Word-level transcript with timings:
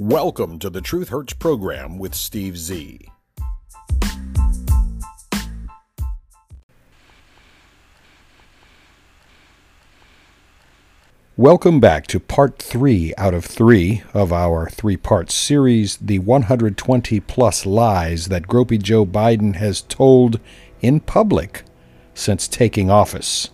Welcome 0.00 0.60
to 0.60 0.70
the 0.70 0.80
Truth 0.80 1.08
Hurts 1.08 1.32
program 1.32 1.98
with 1.98 2.14
Steve 2.14 2.56
Z. 2.56 3.10
Welcome 11.36 11.80
back 11.80 12.06
to 12.06 12.20
part 12.20 12.62
three 12.62 13.12
out 13.18 13.34
of 13.34 13.44
three 13.44 14.04
of 14.14 14.32
our 14.32 14.70
three 14.70 14.96
part 14.96 15.32
series 15.32 15.96
The 15.96 16.20
120 16.20 17.18
Plus 17.18 17.66
Lies 17.66 18.28
That 18.28 18.46
Gropey 18.46 18.80
Joe 18.80 19.04
Biden 19.04 19.56
Has 19.56 19.82
Told 19.82 20.38
in 20.80 21.00
Public 21.00 21.64
Since 22.14 22.46
Taking 22.46 22.88
Office. 22.88 23.50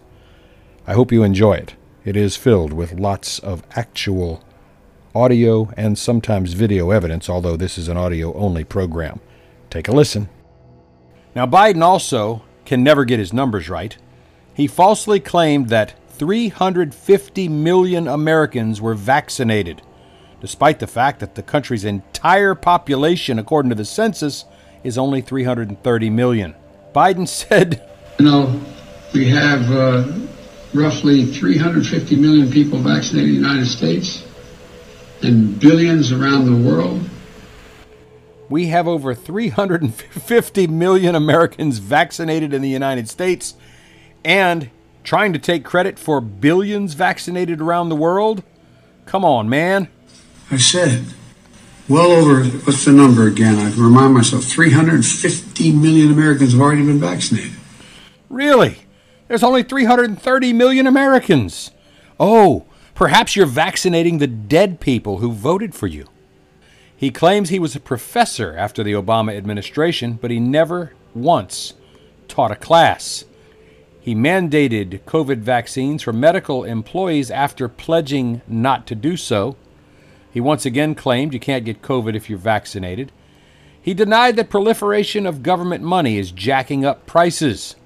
I 0.87 0.93
hope 0.93 1.11
you 1.11 1.23
enjoy 1.23 1.55
it. 1.55 1.75
It 2.05 2.19
is 2.19 2.37
filled 2.37 2.75
with 2.75 3.01
lots 3.01 3.39
of 3.39 3.63
actual 3.71 4.45
audio 5.15 5.71
and 5.77 5.97
sometimes 5.97 6.55
video 6.55 6.91
evidence, 6.91 7.29
although 7.29 7.57
this 7.57 7.79
is 7.79 7.89
an 7.89 7.97
audio 7.97 8.35
only 8.35 8.65
program. 8.65 9.21
Take 9.71 9.87
a 9.87 9.93
listen. 9.93 10.29
Now, 11.35 11.47
Biden 11.47 11.83
also 11.83 12.43
can 12.65 12.83
never 12.83 13.05
get 13.05 13.19
his 13.19 13.33
numbers 13.33 13.69
right. 13.69 13.97
He 14.55 14.67
falsely 14.67 15.21
claimed 15.21 15.69
that 15.69 15.95
350 16.11 17.49
million 17.49 18.09
Americans 18.09 18.81
were 18.81 18.95
vaccinated, 18.95 19.83
despite 20.41 20.79
the 20.79 20.87
fact 20.87 21.21
that 21.21 21.35
the 21.35 21.43
country's 21.43 21.85
entire 21.85 22.55
population, 22.55 23.39
according 23.39 23.71
to 23.71 23.75
the 23.75 23.85
census, 23.85 24.45
is 24.83 24.99
only 24.99 25.21
330 25.21 26.11
million. 26.11 26.55
Biden 26.95 27.29
said, 27.29 27.89
You 28.19 28.27
know, 28.27 28.61
we 29.13 29.29
have 29.29 29.71
uh, 29.71 30.13
roughly 30.73 31.25
350 31.25 32.17
million 32.17 32.51
people 32.51 32.79
vaccinated 32.79 33.31
in 33.31 33.43
the 33.43 33.49
United 33.49 33.67
States 33.67 34.25
and 35.25 35.59
billions 35.59 36.13
around 36.13 36.47
the 36.47 36.69
world. 36.69 37.09
We 38.49 38.67
have 38.67 38.87
over 38.87 39.15
350 39.15 40.67
million 40.67 41.15
Americans 41.15 41.79
vaccinated 41.79 42.53
in 42.53 42.63
the 42.63 42.69
United 42.69 43.09
States 43.09 43.55
and 44.25 44.71
trying 45.03 45.33
to 45.33 45.39
take 45.39 45.65
credit 45.65 45.99
for 45.99 46.21
billions 46.21 46.95
vaccinated 46.95 47.61
around 47.61 47.91
the 47.91 47.97
world? 47.97 48.43
Come 49.07 49.25
on, 49.25 49.49
man. 49.49 49.89
I 50.51 50.57
said, 50.57 51.05
well 51.89 52.11
over, 52.11 52.45
what's 52.45 52.85
the 52.85 52.93
number 52.93 53.27
again? 53.27 53.57
I 53.57 53.71
remind 53.75 54.15
myself 54.15 54.45
350 54.45 55.73
million 55.73 56.11
Americans 56.11 56.53
have 56.53 56.61
already 56.61 56.85
been 56.85 57.01
vaccinated. 57.01 57.53
Really? 58.31 58.79
There's 59.29 59.43
only 59.43 59.63
330 59.63 60.53
million 60.53 60.87
Americans. 60.87 61.71
Oh, 62.19 62.65
perhaps 62.95 63.37
you're 63.37 63.47
vaccinating 63.47 64.19
the 64.19 64.27
dead 64.27 64.81
people 64.81 65.19
who 65.19 65.33
voted 65.33 65.75
for 65.75 65.87
you. 65.87 66.07
He 66.97 67.11
claims 67.11 67.49
he 67.49 67.59
was 67.59 67.77
a 67.77 67.81
professor 67.81 68.57
after 68.57 68.83
the 68.83 68.93
Obama 68.93 69.37
administration, 69.37 70.19
but 70.21 70.31
he 70.31 70.41
never 70.41 70.93
once 71.15 71.75
taught 72.29 72.53
a 72.53 72.57
class. 72.57 73.25
He 74.01 74.15
mandated 74.15 75.01
COVID 75.03 75.39
vaccines 75.39 76.03
for 76.03 76.13
medical 76.13 76.65
employees 76.65 77.31
after 77.31 77.69
pledging 77.69 78.43
not 78.47 78.87
to 78.87 78.95
do 78.95 79.17
so. 79.17 79.57
He 80.31 80.41
once 80.41 80.67
again 80.67 80.95
claimed 80.95 81.33
you 81.33 81.41
can't 81.41 81.65
get 81.65 81.83
COVID 81.83 82.15
if 82.15 82.29
you're 82.29 82.39
vaccinated. 82.39 83.13
He 83.81 83.95
denied 83.95 84.37
that 84.37 84.51
proliferation 84.51 85.27
of 85.27 85.43
government 85.43 85.85
money 85.85 86.17
is 86.17 86.31
jacking 86.31 86.85
up 86.85 87.07
prices. 87.07 87.77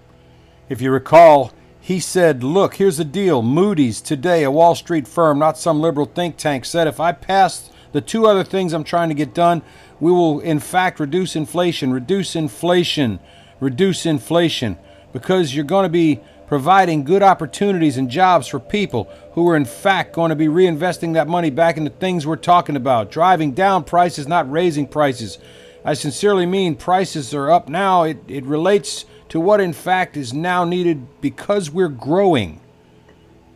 If 0.69 0.81
you 0.81 0.91
recall, 0.91 1.53
he 1.89 2.01
said, 2.01 2.45
Look, 2.45 2.75
here's 2.75 2.99
the 2.99 3.05
deal. 3.05 3.41
Moody's, 3.41 4.03
today, 4.03 4.45
a 4.45 4.51
Wall 4.51 4.75
Street 4.75 5.09
firm, 5.09 5.39
not 5.39 5.57
some 5.57 5.81
liberal 5.81 6.05
think 6.05 6.37
tank, 6.37 6.67
said 6.67 6.87
if 6.87 7.01
I 7.01 7.13
pass 7.13 7.71
the 7.93 8.03
two 8.03 8.27
other 8.27 8.45
things 8.45 8.75
I'm 8.75 8.85
trying 8.85 9.09
to 9.09 9.15
get 9.15 9.33
done, 9.33 9.63
we 9.99 10.13
will, 10.13 10.41
in 10.41 10.61
fact, 10.61 11.01
reduce 11.01 11.35
inflation, 11.35 11.91
reduce 11.91 12.37
inflation, 12.37 13.21
reduce 13.59 14.05
inflation. 14.05 14.77
Because 15.15 15.55
you're 15.55 15.65
going 15.65 15.85
to 15.85 15.89
be 15.89 16.21
providing 16.47 17.05
good 17.05 17.23
opportunities 17.23 17.97
and 17.97 18.11
jobs 18.11 18.49
for 18.49 18.61
people 18.61 19.11
who 19.33 19.49
are 19.49 19.57
in 19.57 19.65
fact 19.65 20.15
going 20.15 20.29
to 20.29 20.37
be 20.37 20.49
reinvesting 20.49 21.15
that 21.15 21.27
money 21.27 21.49
back 21.49 21.79
into 21.79 21.89
things 21.89 22.27
we're 22.27 22.37
talking 22.37 22.77
about. 22.77 23.11
Driving 23.11 23.53
down 23.53 23.83
prices 23.85 24.29
not 24.29 24.51
raising 24.53 24.87
prices. 24.87 25.39
I 25.87 25.95
sincerely 25.95 26.45
mean 26.45 26.77
prices 26.77 27.33
are 27.33 27.51
up 27.51 27.71
now. 27.71 28.03
It, 28.03 28.19
it 28.29 28.45
relates 28.45 29.07
to 29.29 29.41
what 29.41 29.61
in 29.61 29.73
fact 29.73 30.17
is 30.17 30.33
now 30.33 30.65
needed 30.65 31.21
because 31.21 31.71
we're 31.71 31.89
growing 31.89 32.61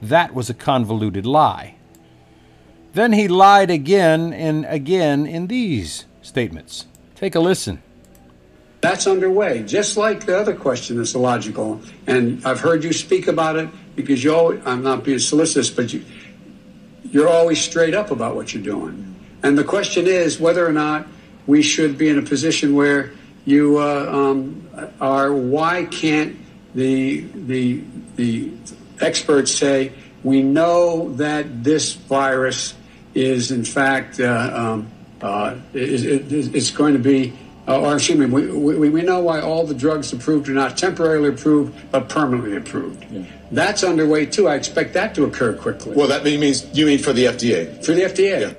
that 0.01 0.35
was 0.35 0.51
a 0.51 0.55
convoluted 0.55 1.27
lie 1.27 1.75
then 2.95 3.13
he 3.13 3.27
lied 3.29 3.71
again 3.71 4.33
and 4.33 4.67
again 4.67 5.27
in 5.27 5.47
these 5.47 6.07
statements 6.23 6.87
take 7.15 7.35
a 7.35 7.41
listen 7.41 7.83
that's 8.83 9.07
underway, 9.07 9.63
just 9.63 9.97
like 9.97 10.27
the 10.27 10.37
other 10.37 10.57
question 10.57 10.97
that's 10.97 11.15
illogical. 11.15 11.81
And 12.09 12.45
I've 12.45 12.59
heard 12.59 12.83
you 12.83 12.93
speak 12.93 13.29
about 13.29 13.55
it 13.55 13.69
because 13.95 14.25
you 14.25 14.35
always, 14.35 14.61
I'm 14.67 14.83
not 14.83 15.05
being 15.05 15.21
solicitous, 15.21 15.71
but 15.71 15.93
you, 15.93 16.05
you're 17.05 17.29
always 17.29 17.61
straight 17.61 17.95
up 17.95 18.11
about 18.11 18.35
what 18.35 18.53
you're 18.53 18.63
doing. 18.63 19.15
And 19.45 19.57
the 19.57 19.63
question 19.63 20.09
is 20.09 20.41
whether 20.41 20.67
or 20.67 20.73
not 20.73 21.07
we 21.47 21.63
should 21.63 21.97
be 21.97 22.09
in 22.09 22.19
a 22.19 22.23
position 22.23 22.75
where 22.75 23.13
you 23.45 23.79
uh, 23.79 24.07
um, 24.11 24.69
are, 25.01 25.33
why 25.33 25.85
can't 25.85 26.37
the, 26.75 27.21
the, 27.21 27.83
the 28.17 28.53
experts 29.01 29.53
say, 29.55 29.93
we 30.23 30.43
know 30.43 31.13
that 31.15 31.65
this 31.65 31.95
virus 31.95 32.75
is 33.15 33.51
in 33.51 33.65
fact, 33.65 34.21
uh, 34.21 34.51
um, 34.55 34.91
uh, 35.21 35.57
is, 35.75 36.05
is 36.05 36.71
going 36.71 36.95
to 36.95 36.99
be 36.99 37.33
uh, 37.69 37.81
or 37.81 37.95
excuse 37.95 38.19
me, 38.19 38.27
we, 38.27 38.51
we, 38.51 38.91
we 38.91 39.03
know 39.03 39.21
why 39.21 39.41
all 39.41 39.65
the 39.65 39.75
drugs 39.75 40.13
approved 40.13 40.49
are 40.49 40.53
not 40.53 40.77
temporarily 40.77 41.29
approved, 41.29 41.73
but 41.93 42.09
permanently 42.09 42.57
approved. 42.57 43.05
Yeah. 43.11 43.25
That's 43.53 43.85
underway 43.85 44.27
too. 44.27 44.49
I 44.49 44.57
expect 44.57 44.95
that 44.95 45.15
to 45.15 45.25
occur 45.25 45.55
quickly. 45.55 45.95
Well, 45.95 46.09
that 46.09 46.25
means 46.25 46.67
you 46.77 46.87
mean 46.87 46.99
for 46.99 47.13
the 47.13 47.27
FDA? 47.27 47.85
For 47.85 47.93
the 47.93 48.03
FDA. 48.03 48.41
Yeah. 48.41 48.55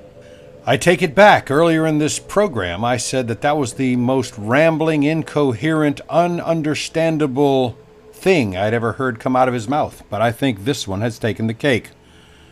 I 0.66 0.78
take 0.78 1.01
it 1.01 1.13
back. 1.13 1.51
Earlier 1.51 1.85
in 1.85 1.97
this 1.97 2.19
program, 2.19 2.85
I 2.85 2.96
said 2.96 3.28
that 3.28 3.41
that 3.41 3.57
was 3.57 3.74
the 3.74 3.97
most 3.97 4.34
rambling, 4.38 5.03
incoherent, 5.03 6.00
ununderstandable 6.09 7.75
thing 8.13 8.56
I'd 8.56 8.74
ever 8.74 8.94
heard 8.94 9.19
come 9.19 9.35
out 9.35 9.50
of 9.50 9.53
his 9.53 9.68
mouth. 9.68 10.03
But 10.09 10.22
I 10.22 10.31
think 10.31 10.63
this 10.63 10.88
one 10.88 11.01
has 11.01 11.19
taken 11.19 11.47
the 11.47 11.53
cake. 11.53 11.90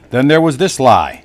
Then 0.10 0.28
there 0.28 0.42
was 0.42 0.58
this 0.58 0.78
lie. 0.78 1.24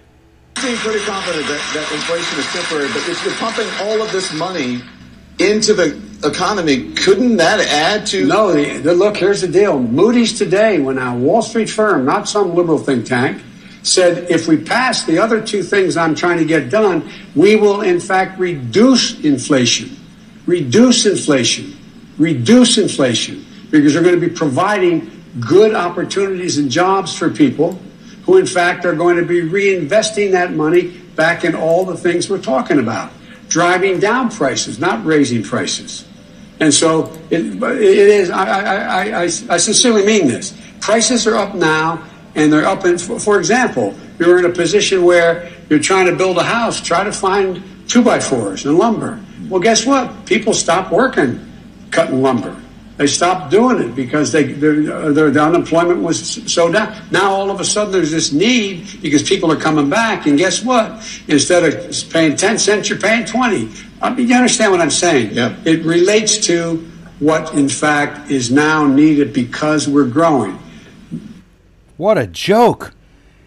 I 0.54 0.60
seem 0.60 0.76
pretty 0.76 1.04
confident 1.04 1.48
that, 1.48 1.70
that 1.74 1.92
inflation 1.92 2.38
is 2.38 2.46
temporary, 2.52 2.86
but 2.88 3.08
if 3.08 3.24
you're 3.24 3.34
pumping 3.34 3.66
all 3.80 4.00
of 4.00 4.12
this 4.12 4.32
money 4.32 4.80
into 5.40 5.74
the 5.74 6.00
economy, 6.24 6.92
couldn't 6.92 7.36
that 7.38 7.58
add 7.58 8.06
to? 8.06 8.24
No, 8.28 8.52
the, 8.52 8.78
the, 8.78 8.94
look, 8.94 9.16
here's 9.16 9.40
the 9.40 9.48
deal. 9.48 9.80
Moody's 9.80 10.38
today, 10.38 10.78
when 10.78 10.98
a 10.98 11.16
Wall 11.16 11.42
Street 11.42 11.68
firm, 11.68 12.04
not 12.04 12.28
some 12.28 12.54
liberal 12.54 12.78
think 12.78 13.06
tank, 13.06 13.42
said 13.86 14.30
if 14.30 14.48
we 14.48 14.56
pass 14.56 15.04
the 15.04 15.18
other 15.18 15.40
two 15.40 15.62
things 15.62 15.96
I'm 15.96 16.14
trying 16.14 16.38
to 16.38 16.44
get 16.44 16.70
done, 16.70 17.10
we 17.34 17.56
will 17.56 17.82
in 17.82 18.00
fact 18.00 18.38
reduce 18.38 19.20
inflation. 19.20 19.96
Reduce 20.46 21.06
inflation. 21.06 21.76
Reduce 22.18 22.78
inflation. 22.78 23.44
Because 23.70 23.94
we're 23.94 24.02
going 24.02 24.20
to 24.20 24.28
be 24.28 24.34
providing 24.34 25.10
good 25.40 25.74
opportunities 25.74 26.58
and 26.58 26.70
jobs 26.70 27.16
for 27.16 27.30
people 27.30 27.78
who 28.24 28.38
in 28.38 28.46
fact 28.46 28.84
are 28.84 28.94
going 28.94 29.16
to 29.16 29.24
be 29.24 29.42
reinvesting 29.42 30.32
that 30.32 30.52
money 30.52 30.88
back 31.14 31.44
in 31.44 31.54
all 31.54 31.84
the 31.84 31.96
things 31.96 32.28
we're 32.28 32.42
talking 32.42 32.78
about 32.78 33.12
driving 33.48 34.00
down 34.00 34.30
prices, 34.30 34.78
not 34.78 35.04
raising 35.04 35.42
prices. 35.42 36.06
And 36.60 36.72
so 36.72 37.12
it, 37.30 37.40
it 37.40 37.62
is, 37.62 38.30
I, 38.30 38.44
I, 38.44 39.04
I, 39.04 39.22
I, 39.22 39.26
sincerely 39.28 40.04
mean 40.04 40.26
this. 40.26 40.56
Prices 40.80 41.26
are 41.26 41.36
up 41.36 41.54
now, 41.54 42.04
and 42.36 42.52
they're 42.52 42.66
up 42.66 42.84
in, 42.84 42.98
for 42.98 43.38
example, 43.38 43.94
you're 44.18 44.38
in 44.38 44.44
a 44.44 44.52
position 44.52 45.04
where 45.04 45.50
you're 45.68 45.80
trying 45.80 46.06
to 46.06 46.14
build 46.14 46.38
a 46.38 46.44
house, 46.44 46.80
try 46.80 47.02
to 47.02 47.12
find 47.12 47.62
two 47.88 48.02
by 48.02 48.20
fours 48.20 48.64
and 48.64 48.78
lumber. 48.78 49.18
Well, 49.48 49.60
guess 49.60 49.84
what? 49.84 50.26
People 50.26 50.54
stop 50.54 50.92
working 50.92 51.40
cutting 51.90 52.22
lumber. 52.22 52.54
They 52.96 53.06
stopped 53.06 53.50
doing 53.50 53.82
it 53.82 53.94
because 53.94 54.32
they, 54.32 54.44
their, 54.44 55.12
their 55.12 55.42
unemployment 55.42 56.00
was 56.00 56.42
so 56.50 56.72
down. 56.72 56.96
Now 57.10 57.30
all 57.30 57.50
of 57.50 57.60
a 57.60 57.64
sudden 57.64 57.92
there's 57.92 58.10
this 58.10 58.32
need 58.32 59.02
because 59.02 59.22
people 59.22 59.52
are 59.52 59.60
coming 59.60 59.90
back, 59.90 60.26
and 60.26 60.38
guess 60.38 60.64
what? 60.64 61.04
Instead 61.28 61.64
of 61.64 62.10
paying 62.10 62.36
ten 62.36 62.58
cents, 62.58 62.88
you're 62.88 62.98
paying 62.98 63.26
twenty. 63.26 63.70
I 64.00 64.14
mean, 64.14 64.28
you 64.28 64.34
understand 64.34 64.72
what 64.72 64.80
I'm 64.80 64.90
saying? 64.90 65.34
Yeah. 65.34 65.54
It 65.66 65.84
relates 65.84 66.38
to 66.46 66.76
what, 67.18 67.54
in 67.54 67.68
fact, 67.68 68.30
is 68.30 68.50
now 68.50 68.86
needed 68.86 69.32
because 69.34 69.86
we're 69.88 70.08
growing. 70.08 70.58
What 71.96 72.18
a 72.18 72.26
joke! 72.26 72.94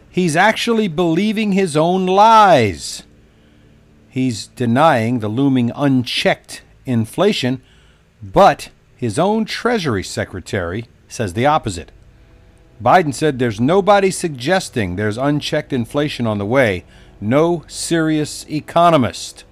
He's 0.10 0.36
actually 0.36 0.88
believing 0.88 1.52
his 1.52 1.78
own 1.78 2.06
lies. 2.06 3.04
He's 4.10 4.48
denying 4.48 5.20
the 5.20 5.28
looming 5.28 5.72
unchecked 5.76 6.64
inflation, 6.86 7.62
but 8.24 8.70
his 8.96 9.20
own 9.20 9.46
Treasury 9.46 10.04
Secretary 10.04 10.86
says 11.08 11.34
the 11.34 11.46
opposite. 11.46 11.92
Biden 12.84 13.14
said 13.14 13.38
there's 13.38 13.60
nobody 13.60 14.10
suggesting 14.10 14.96
there's 14.96 15.18
unchecked 15.18 15.72
inflation 15.72 16.26
on 16.26 16.38
the 16.38 16.46
way. 16.46 16.86
no 17.22 17.66
serious 17.68 18.46
economist. 18.50 19.44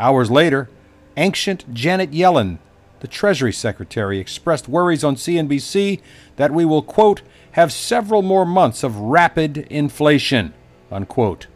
Hours 0.00 0.30
later, 0.32 0.68
ancient 1.16 1.72
Janet 1.72 2.10
Yellen, 2.10 2.58
the 2.98 3.06
Treasury 3.06 3.52
Secretary, 3.52 4.18
expressed 4.18 4.68
worries 4.68 5.04
on 5.04 5.14
CNBC 5.14 6.00
that 6.36 6.50
we 6.50 6.64
will, 6.64 6.82
quote, 6.82 7.22
have 7.52 7.72
several 7.72 8.22
more 8.22 8.44
months 8.44 8.82
of 8.82 8.96
rapid 8.96 9.58
inflation, 9.70 10.52
unquote. 10.90 11.46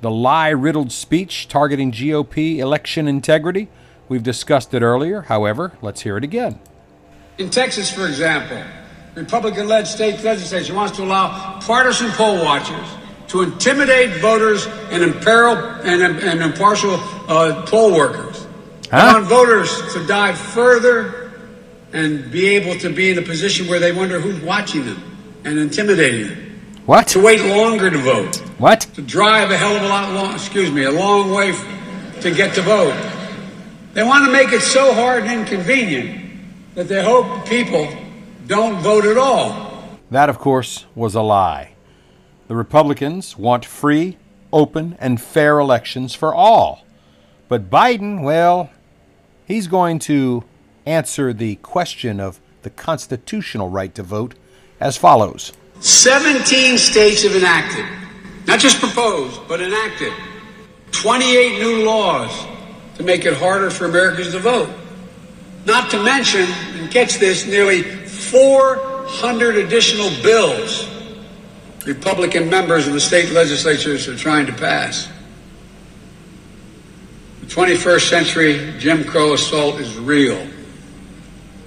The 0.00 0.10
lie 0.10 0.50
riddled 0.50 0.92
speech 0.92 1.48
targeting 1.48 1.92
GOP 1.92 2.58
election 2.58 3.08
integrity, 3.08 3.68
we've 4.08 4.22
discussed 4.22 4.74
it 4.74 4.82
earlier. 4.82 5.22
However, 5.22 5.72
let's 5.82 6.02
hear 6.02 6.16
it 6.16 6.24
again. 6.24 6.58
In 7.38 7.50
Texas, 7.50 7.90
for 7.90 8.06
example, 8.06 8.62
Republican 9.14 9.66
led 9.66 9.86
state 9.86 10.22
legislature 10.22 10.74
wants 10.74 10.96
to 10.96 11.02
allow 11.02 11.58
partisan 11.60 12.10
poll 12.10 12.44
watchers 12.44 12.86
to 13.28 13.42
intimidate 13.42 14.20
voters 14.20 14.66
and 14.90 15.02
imperil 15.02 15.56
and, 15.56 16.02
and 16.02 16.42
impartial 16.42 16.94
uh, 17.28 17.64
poll 17.66 17.92
workers. 17.92 18.46
Huh? 18.90 18.96
I 18.96 19.12
want 19.14 19.26
voters 19.26 19.94
to 19.94 20.06
dive 20.06 20.38
further 20.38 21.23
and 21.94 22.30
be 22.30 22.48
able 22.48 22.78
to 22.80 22.90
be 22.90 23.10
in 23.10 23.18
a 23.18 23.22
position 23.22 23.68
where 23.68 23.78
they 23.78 23.92
wonder 23.92 24.20
who's 24.20 24.42
watching 24.42 24.84
them 24.84 25.00
and 25.44 25.58
intimidating 25.58 26.26
them. 26.26 26.60
What? 26.86 27.06
To 27.08 27.22
wait 27.22 27.40
longer 27.42 27.88
to 27.88 27.98
vote. 27.98 28.36
What? 28.58 28.80
To 28.94 29.00
drive 29.00 29.52
a 29.52 29.56
hell 29.56 29.76
of 29.76 29.82
a 29.82 29.88
lot 29.88 30.12
long, 30.12 30.34
excuse 30.34 30.70
me, 30.70 30.82
a 30.82 30.90
long 30.90 31.30
way 31.30 31.52
to 32.20 32.30
get 32.34 32.54
to 32.56 32.62
vote. 32.62 32.94
They 33.94 34.02
want 34.02 34.26
to 34.26 34.32
make 34.32 34.52
it 34.52 34.60
so 34.60 34.92
hard 34.92 35.22
and 35.22 35.40
inconvenient 35.40 36.20
that 36.74 36.88
they 36.88 37.02
hope 37.02 37.46
people 37.46 37.88
don't 38.48 38.82
vote 38.82 39.04
at 39.04 39.16
all. 39.16 39.98
That, 40.10 40.28
of 40.28 40.38
course, 40.40 40.86
was 40.96 41.14
a 41.14 41.22
lie. 41.22 41.74
The 42.48 42.56
Republicans 42.56 43.38
want 43.38 43.64
free, 43.64 44.18
open, 44.52 44.96
and 44.98 45.20
fair 45.20 45.60
elections 45.60 46.12
for 46.12 46.34
all. 46.34 46.84
But 47.48 47.70
Biden, 47.70 48.22
well, 48.22 48.70
he's 49.46 49.68
going 49.68 50.00
to 50.00 50.42
answer 50.86 51.32
the 51.32 51.56
question 51.56 52.20
of 52.20 52.40
the 52.62 52.70
constitutional 52.70 53.68
right 53.68 53.94
to 53.94 54.02
vote 54.02 54.34
as 54.80 54.96
follows 54.96 55.52
17 55.80 56.78
states 56.78 57.22
have 57.24 57.34
enacted, 57.36 57.84
not 58.46 58.58
just 58.58 58.78
proposed, 58.78 59.40
but 59.48 59.60
enacted 59.60 60.12
28 60.92 61.58
new 61.60 61.84
laws 61.84 62.46
to 62.96 63.02
make 63.02 63.26
it 63.26 63.34
harder 63.34 63.70
for 63.70 63.86
Americans 63.86 64.32
to 64.32 64.38
vote. 64.38 64.70
Not 65.66 65.90
to 65.90 66.02
mention, 66.02 66.46
and 66.78 66.90
catch 66.90 67.18
this, 67.18 67.46
nearly 67.46 67.82
400 67.82 69.56
additional 69.56 70.10
bills 70.22 70.88
Republican 71.86 72.48
members 72.48 72.86
of 72.86 72.94
the 72.94 73.00
state 73.00 73.30
legislatures 73.32 74.08
are 74.08 74.16
trying 74.16 74.46
to 74.46 74.52
pass. 74.52 75.08
The 77.40 77.46
21st 77.46 78.08
century 78.08 78.74
Jim 78.78 79.04
Crow 79.04 79.34
assault 79.34 79.78
is 79.80 79.96
real. 79.98 80.46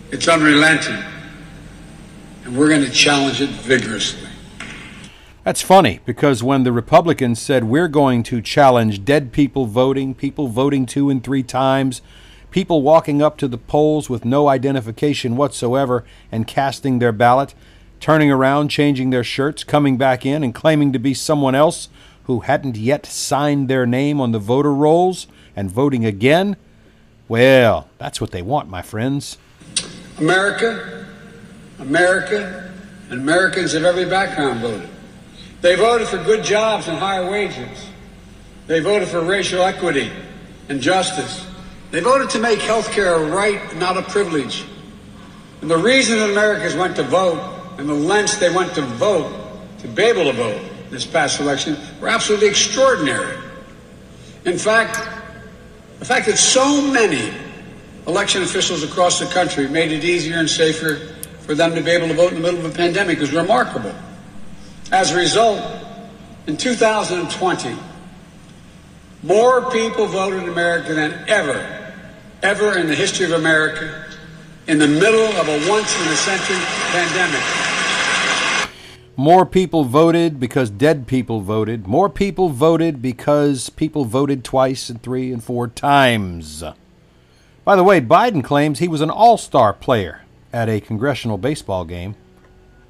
It's 0.10 0.28
unrelenting. 0.28 1.04
And 2.46 2.58
we're 2.58 2.70
going 2.70 2.84
to 2.84 2.92
challenge 2.92 3.42
it 3.42 3.50
vigorously. 3.50 4.30
That's 5.44 5.62
funny 5.62 6.00
because 6.06 6.42
when 6.42 6.64
the 6.64 6.72
Republicans 6.72 7.42
said 7.42 7.66
we're 7.66 7.90
going 7.90 8.24
to 8.24 8.42
challenge 8.42 9.04
dead 9.04 9.32
people 9.34 9.66
voting, 9.66 10.14
people 10.16 10.48
voting 10.48 10.86
two 10.86 11.10
and 11.10 11.24
three 11.24 11.44
times, 11.44 12.02
people 12.52 12.82
walking 12.82 13.22
up 13.22 13.38
to 13.38 13.48
the 13.48 13.58
polls 13.58 14.10
with 14.10 14.24
no 14.24 14.48
identification 14.48 15.36
whatsoever 15.36 16.06
and 16.32 16.48
casting 16.48 17.00
their 17.00 17.12
ballot, 17.12 17.54
turning 18.00 18.32
around, 18.32 18.70
changing 18.70 19.10
their 19.10 19.24
shirts, 19.24 19.64
coming 19.64 19.98
back 19.98 20.26
in, 20.26 20.44
and 20.44 20.56
claiming 20.56 20.94
to 20.94 21.00
be 21.00 21.14
someone 21.14 21.56
else 21.56 21.90
who 22.24 22.42
hadn't 22.42 22.78
yet 22.78 23.06
signed 23.06 23.70
their 23.70 23.86
name 23.86 24.22
on 24.22 24.32
the 24.32 24.40
voter 24.40 24.74
rolls 24.74 25.28
and 25.56 25.72
voting 25.72 26.06
again? 26.06 26.56
Well, 27.28 27.90
that's 27.98 28.22
what 28.22 28.32
they 28.32 28.42
want, 28.42 28.70
my 28.70 28.82
friends. 28.82 29.38
America, 30.20 31.06
America, 31.80 32.72
and 33.10 33.22
Americans 33.22 33.74
of 33.74 33.86
every 33.86 34.06
background 34.06 34.62
voted. 34.62 34.90
They 35.62 35.76
voted 35.76 36.08
for 36.08 36.18
good 36.24 36.44
jobs 36.44 36.88
and 36.88 36.98
higher 36.98 37.30
wages. 37.30 37.88
They 38.68 38.80
voted 38.80 39.08
for 39.08 39.22
racial 39.22 39.62
equity 39.62 40.12
and 40.70 40.82
justice. 40.82 41.46
They 41.92 42.00
voted 42.00 42.30
to 42.32 42.40
make 42.40 42.60
health 42.60 42.92
care 42.92 43.16
a 43.16 43.30
right, 43.30 43.76
not 43.78 43.98
a 43.98 44.02
privilege. 44.04 44.66
And 45.62 45.72
the 45.72 45.78
reason 45.78 46.20
that 46.20 46.30
Americans 46.30 46.76
went 46.76 46.96
to 46.98 47.04
vote 47.04 47.76
and 47.78 47.88
the 47.88 47.94
lengths 47.94 48.38
they 48.38 48.54
went 48.54 48.74
to 48.76 48.82
vote, 48.82 49.32
to 49.80 49.88
be 49.88 50.04
able 50.04 50.26
to 50.26 50.34
vote 50.34 50.62
this 50.90 51.06
past 51.06 51.40
election, 51.40 51.78
were 52.02 52.10
absolutely 52.10 52.48
extraordinary. 52.48 53.38
In 54.46 54.58
fact, 54.58 54.96
the 56.00 56.06
fact 56.06 56.26
that 56.28 56.38
so 56.38 56.82
many 56.82 57.34
election 58.08 58.42
officials 58.42 58.84
across 58.84 59.20
the 59.20 59.26
country 59.28 59.68
made 59.68 59.92
it 59.92 60.04
easier 60.04 60.38
and 60.38 60.50
safer 60.50 60.96
for 61.42 61.56
them 61.56 61.76
to 61.76 61.82
be 61.82 61.92
able 61.92 62.08
to 62.08 62.14
vote 62.14 62.34
in 62.34 62.36
the 62.36 62.42
middle 62.42 62.66
of 62.66 62.74
a 62.74 62.76
pandemic 62.76 63.20
is 63.20 63.34
remarkable. 63.34 63.94
As 64.92 65.12
a 65.12 65.18
result, 65.18 65.62
in 66.48 66.56
2020, 66.56 67.76
more 69.24 69.70
people 69.72 70.08
voted 70.08 70.44
in 70.44 70.50
America 70.50 70.94
than 70.94 71.28
ever, 71.28 71.94
ever 72.42 72.78
in 72.78 72.88
the 72.88 72.96
history 72.96 73.26
of 73.26 73.34
America 73.34 74.06
in 74.68 74.80
the 74.80 74.88
middle 74.88 75.28
of 75.38 75.48
a 75.48 75.70
once 75.70 75.94
in 76.02 76.08
a 76.08 76.16
century 76.16 76.58
pandemic. 76.92 77.42
More 79.16 79.46
people 79.46 79.84
voted 79.84 80.40
because 80.40 80.70
dead 80.70 81.08
people 81.08 81.42
voted. 81.42 81.88
More 81.88 82.10
people 82.10 82.50
voted 82.50 83.02
because 83.02 83.70
people 83.70 84.06
voted 84.06 84.44
twice 84.44 84.90
and 84.90 85.02
three 85.02 85.34
and 85.34 85.44
four 85.44 85.68
times. 85.68 86.64
By 87.68 87.76
the 87.76 87.84
way, 87.84 88.00
Biden 88.00 88.46
claims 88.46 88.80
he 88.80 88.88
was 88.88 89.02
an 89.02 89.10
all 89.10 89.38
star 89.38 89.74
player 89.74 90.22
at 90.54 90.70
a 90.70 90.80
congressional 90.80 91.38
baseball 91.38 91.84
game. 91.84 92.16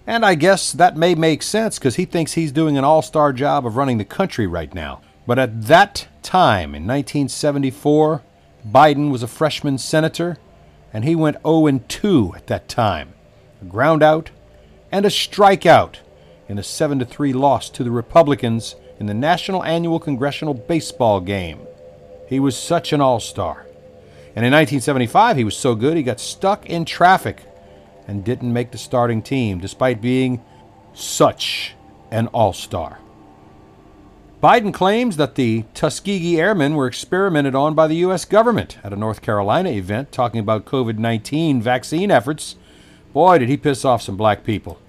And 0.06 0.24
I 0.24 0.36
guess 0.36 0.72
that 0.72 0.96
may 0.96 1.16
make 1.16 1.42
sense 1.42 1.80
because 1.80 1.96
he 1.96 2.06
thinks 2.06 2.34
he's 2.34 2.52
doing 2.52 2.78
an 2.78 2.84
all 2.84 3.02
star 3.02 3.34
job 3.34 3.66
of 3.66 3.76
running 3.76 3.98
the 3.98 4.06
country 4.06 4.46
right 4.46 4.72
now. 4.72 5.02
But 5.26 5.40
at 5.40 5.64
that 5.64 6.08
time, 6.22 6.76
in 6.76 6.86
1974, 6.86 8.22
Biden 8.70 9.10
was 9.10 9.24
a 9.24 9.28
freshman 9.28 9.80
senator, 9.80 10.38
and 10.94 11.04
he 11.04 11.16
went 11.16 11.38
0 11.44 11.80
2 11.88 12.34
at 12.36 12.46
that 12.46 12.70
time. 12.70 13.16
A 13.64 13.66
ground 13.66 14.04
out 14.04 14.30
and 14.92 15.08
a 15.08 15.10
strikeout 15.10 15.96
in 16.48 16.60
a 16.60 16.64
7 16.64 17.04
3 17.04 17.34
loss 17.34 17.72
to 17.72 17.84
the 17.84 17.90
Republicans 17.90 18.76
in 19.00 19.08
the 19.08 19.16
National 19.16 19.64
Annual 19.64 20.02
Congressional 20.02 20.54
Baseball 20.54 21.20
Game. 21.20 21.62
He 22.30 22.40
was 22.40 22.56
such 22.56 22.94
an 22.94 23.02
all 23.02 23.20
star. 23.20 23.67
And 24.38 24.46
in 24.46 24.54
1975, 24.54 25.36
he 25.36 25.44
was 25.44 25.58
so 25.58 25.74
good 25.74 25.98
he 25.98 26.04
got 26.04 26.20
stuck 26.20 26.68
in 26.68 26.86
traffic 26.86 27.42
and 28.08 28.24
didn't 28.24 28.54
make 28.54 28.70
the 28.70 28.78
starting 28.78 29.24
team, 29.24 29.60
despite 29.60 30.00
being 30.00 30.44
such 30.94 31.74
an 32.12 32.28
all 32.28 32.54
star. 32.54 33.00
Biden 34.40 34.72
claims 34.72 35.18
that 35.18 35.34
the 35.34 35.64
Tuskegee 35.74 36.40
Airmen 36.40 36.76
were 36.76 36.86
experimented 36.86 37.56
on 37.56 37.74
by 37.74 37.88
the 37.88 37.96
U.S. 37.96 38.26
government 38.26 38.78
at 38.84 38.94
a 38.94 38.96
North 38.96 39.24
Carolina 39.24 39.72
event 39.72 40.12
talking 40.12 40.40
about 40.40 40.66
COVID 40.66 41.00
19 41.00 41.60
vaccine 41.60 42.12
efforts. 42.12 42.58
Boy, 43.14 43.40
did 43.40 43.50
he 43.50 43.58
piss 43.58 43.84
off 43.84 44.04
some 44.04 44.18
black 44.18 44.44
people. 44.44 44.80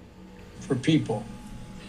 For 0.59 0.75
people. 0.75 1.23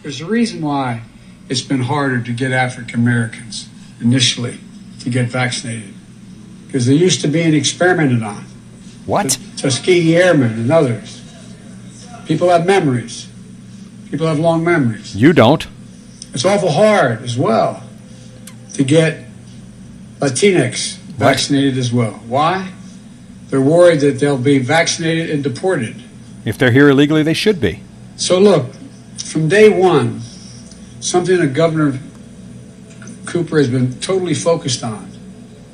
There's 0.01 0.19
a 0.19 0.25
reason 0.25 0.63
why 0.63 1.03
it's 1.47 1.61
been 1.61 1.83
harder 1.83 2.23
to 2.23 2.33
get 2.33 2.51
African 2.51 2.99
Americans 2.99 3.69
initially 3.99 4.57
to 5.01 5.11
get 5.11 5.27
vaccinated. 5.27 5.93
Because 6.71 6.85
they 6.85 6.93
used 6.93 7.19
to 7.19 7.27
being 7.27 7.53
experimented 7.53 8.23
on. 8.23 8.45
What? 9.05 9.31
The 9.55 9.63
Tuskegee 9.63 10.15
Airmen 10.15 10.53
and 10.53 10.71
others. 10.71 11.21
People 12.25 12.47
have 12.47 12.65
memories. 12.65 13.27
People 14.09 14.25
have 14.27 14.39
long 14.39 14.63
memories. 14.63 15.13
You 15.13 15.33
don't. 15.33 15.67
It's 16.33 16.45
awful 16.45 16.71
hard 16.71 17.23
as 17.23 17.37
well 17.37 17.83
to 18.75 18.85
get 18.85 19.25
Latinx 20.19 20.95
vaccinated 20.95 21.77
as 21.77 21.91
well. 21.91 22.13
Why? 22.27 22.71
They're 23.49 23.59
worried 23.59 23.99
that 23.99 24.19
they'll 24.19 24.37
be 24.37 24.59
vaccinated 24.59 25.29
and 25.29 25.43
deported. 25.43 26.01
If 26.45 26.57
they're 26.57 26.71
here 26.71 26.87
illegally, 26.87 27.21
they 27.21 27.33
should 27.33 27.59
be. 27.59 27.81
So 28.15 28.39
look, 28.39 28.73
from 29.17 29.49
day 29.49 29.67
one, 29.67 30.21
something 31.01 31.37
that 31.37 31.47
Governor 31.47 31.99
Cooper 33.25 33.57
has 33.57 33.67
been 33.67 33.99
totally 33.99 34.35
focused 34.35 34.85
on 34.85 35.10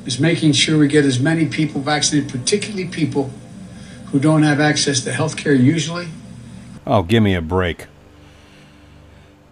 is 0.08 0.18
making 0.18 0.52
sure 0.52 0.78
we 0.78 0.88
get 0.88 1.04
as 1.04 1.20
many 1.20 1.44
people 1.44 1.82
vaccinated, 1.82 2.30
particularly 2.30 2.88
people 2.88 3.30
who 4.06 4.18
don't 4.18 4.42
have 4.42 4.58
access 4.58 5.00
to 5.00 5.12
health 5.12 5.36
care 5.36 5.52
usually. 5.52 6.08
Oh, 6.86 7.02
give 7.02 7.22
me 7.22 7.34
a 7.34 7.42
break. 7.42 7.88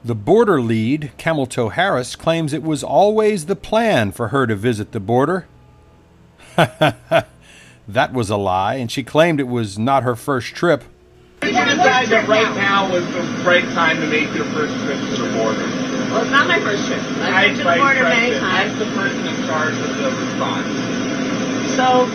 The 0.03 0.15
border 0.15 0.63
lead, 0.63 1.13
Camel 1.19 1.45
Toe 1.45 1.69
Harris, 1.69 2.17
claims 2.17 2.55
it 2.55 2.63
was 2.63 2.83
always 2.83 3.47
the 3.47 3.57
plan 3.57 4.13
for 4.13 4.29
her 4.29 4.47
to 4.47 4.57
visit 4.57 4.93
the 4.93 5.01
border. 5.01 5.47
that 6.57 7.27
was 8.15 8.31
a 8.31 8.39
lie, 8.39 8.77
and 8.77 8.91
she 8.91 9.05
claimed 9.05 9.41
it 9.41 9.49
was 9.49 9.79
not 9.79 10.05
her 10.05 10.17
first 10.17 10.55
trip. 10.55 10.85
Did 11.43 11.55
you 11.55 11.65
decide 11.67 12.09
that 12.09 12.27
right 12.27 12.57
now 12.57 12.91
was 12.91 13.05
the 13.13 13.21
right 13.45 13.65
time 13.75 14.01
to 14.01 14.07
make 14.07 14.35
your 14.35 14.47
first 14.47 14.75
trip 14.87 14.99
to 14.99 15.23
the 15.23 15.33
border? 15.37 15.76
Well, 16.17 16.25
it's 16.25 16.33
not 16.33 16.49
my 16.49 16.59
first 16.61 16.87
trip. 16.87 17.03
I've 17.21 17.49
been 17.49 17.59
to 17.59 17.65
the 17.65 17.77
border 17.77 18.05
many 18.05 18.39
times. 18.39 18.73
That's 18.79 18.89
the 18.89 18.97
person 18.97 19.27
in 19.27 19.37
charge 19.47 19.75
of 19.75 19.97
the 19.99 20.11
response. 20.17 20.67
So, 21.77 22.07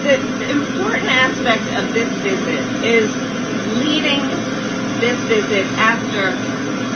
the, 0.00 0.16
the 0.38 0.50
important 0.50 1.04
aspect 1.04 1.60
of 1.76 1.92
this 1.92 2.08
visit 2.22 2.64
is 2.82 3.14
leading 3.84 4.20
this 4.98 5.20
visit 5.28 5.66
after 5.76 6.32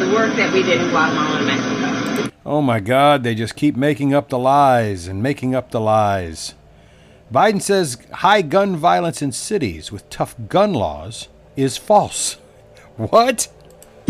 the 0.03 0.11
work 0.11 0.35
that 0.37 0.51
we 0.55 0.63
did 0.63 0.81
in 0.81 0.89
Guatemala 0.89 1.37
and 1.37 1.47
Mexico. 1.47 2.33
Oh 2.47 2.63
my 2.63 2.81
God, 2.81 3.23
they 3.23 3.35
just 3.35 3.55
keep 3.55 3.77
making 3.77 4.15
up 4.15 4.31
the 4.31 4.39
lies 4.39 5.07
and 5.07 5.23
making 5.23 5.55
up 5.55 5.71
the 5.71 5.81
lies. 5.81 6.55
Biden 7.31 7.61
says 7.61 7.99
high 8.11 8.41
gun 8.41 8.75
violence 8.75 9.21
in 9.21 9.33
cities 9.33 9.93
with 9.93 10.09
tough 10.09 10.35
gun 10.49 10.73
laws 10.73 11.29
is 11.57 11.77
false. 11.77 12.39
What? 12.97 13.49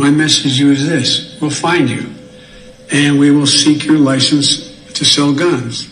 My 0.00 0.10
message 0.10 0.56
to 0.56 0.64
you 0.64 0.72
is 0.72 0.88
this 0.88 1.38
we'll 1.42 1.50
find 1.50 1.90
you, 1.90 2.14
and 2.90 3.18
we 3.18 3.30
will 3.30 3.46
seek 3.46 3.84
your 3.84 3.98
license 3.98 4.90
to 4.94 5.04
sell 5.04 5.34
guns. 5.34 5.90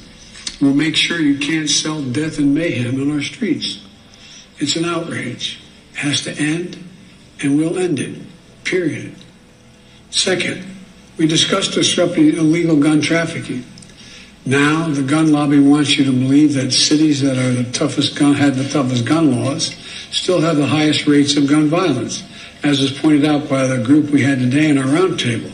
We'll 0.62 0.72
make 0.72 0.96
sure 0.96 1.20
you 1.20 1.38
can't 1.38 1.68
sell 1.68 2.00
death 2.00 2.38
and 2.38 2.54
mayhem 2.54 3.02
on 3.02 3.12
our 3.12 3.20
streets. 3.20 3.86
It's 4.60 4.76
an 4.76 4.86
outrage. 4.86 5.60
It 5.92 5.98
has 5.98 6.22
to 6.22 6.32
end, 6.32 6.82
and 7.42 7.58
we'll 7.58 7.78
end 7.78 8.00
it. 8.00 8.18
Period. 8.64 9.14
Second, 10.08 10.64
we 11.18 11.26
discussed 11.26 11.72
disrupting 11.72 12.28
illegal 12.28 12.76
gun 12.76 13.02
trafficking. 13.02 13.62
Now 14.46 14.88
the 14.88 15.02
gun 15.02 15.32
lobby 15.32 15.60
wants 15.60 15.98
you 15.98 16.06
to 16.06 16.12
believe 16.12 16.54
that 16.54 16.72
cities 16.72 17.20
that 17.20 17.36
are 17.36 17.52
the 17.52 17.70
toughest 17.72 18.18
gun 18.18 18.32
had 18.32 18.54
the 18.54 18.70
toughest 18.70 19.04
gun 19.04 19.38
laws 19.38 19.76
still 20.10 20.40
have 20.40 20.56
the 20.56 20.66
highest 20.66 21.06
rates 21.06 21.36
of 21.36 21.46
gun 21.46 21.68
violence, 21.68 22.22
as 22.62 22.80
was 22.80 22.92
pointed 22.98 23.24
out 23.24 23.48
by 23.48 23.66
the 23.66 23.82
group 23.82 24.10
we 24.10 24.22
had 24.22 24.38
today 24.38 24.68
in 24.68 24.78
our 24.78 24.84
roundtable. 24.84 25.52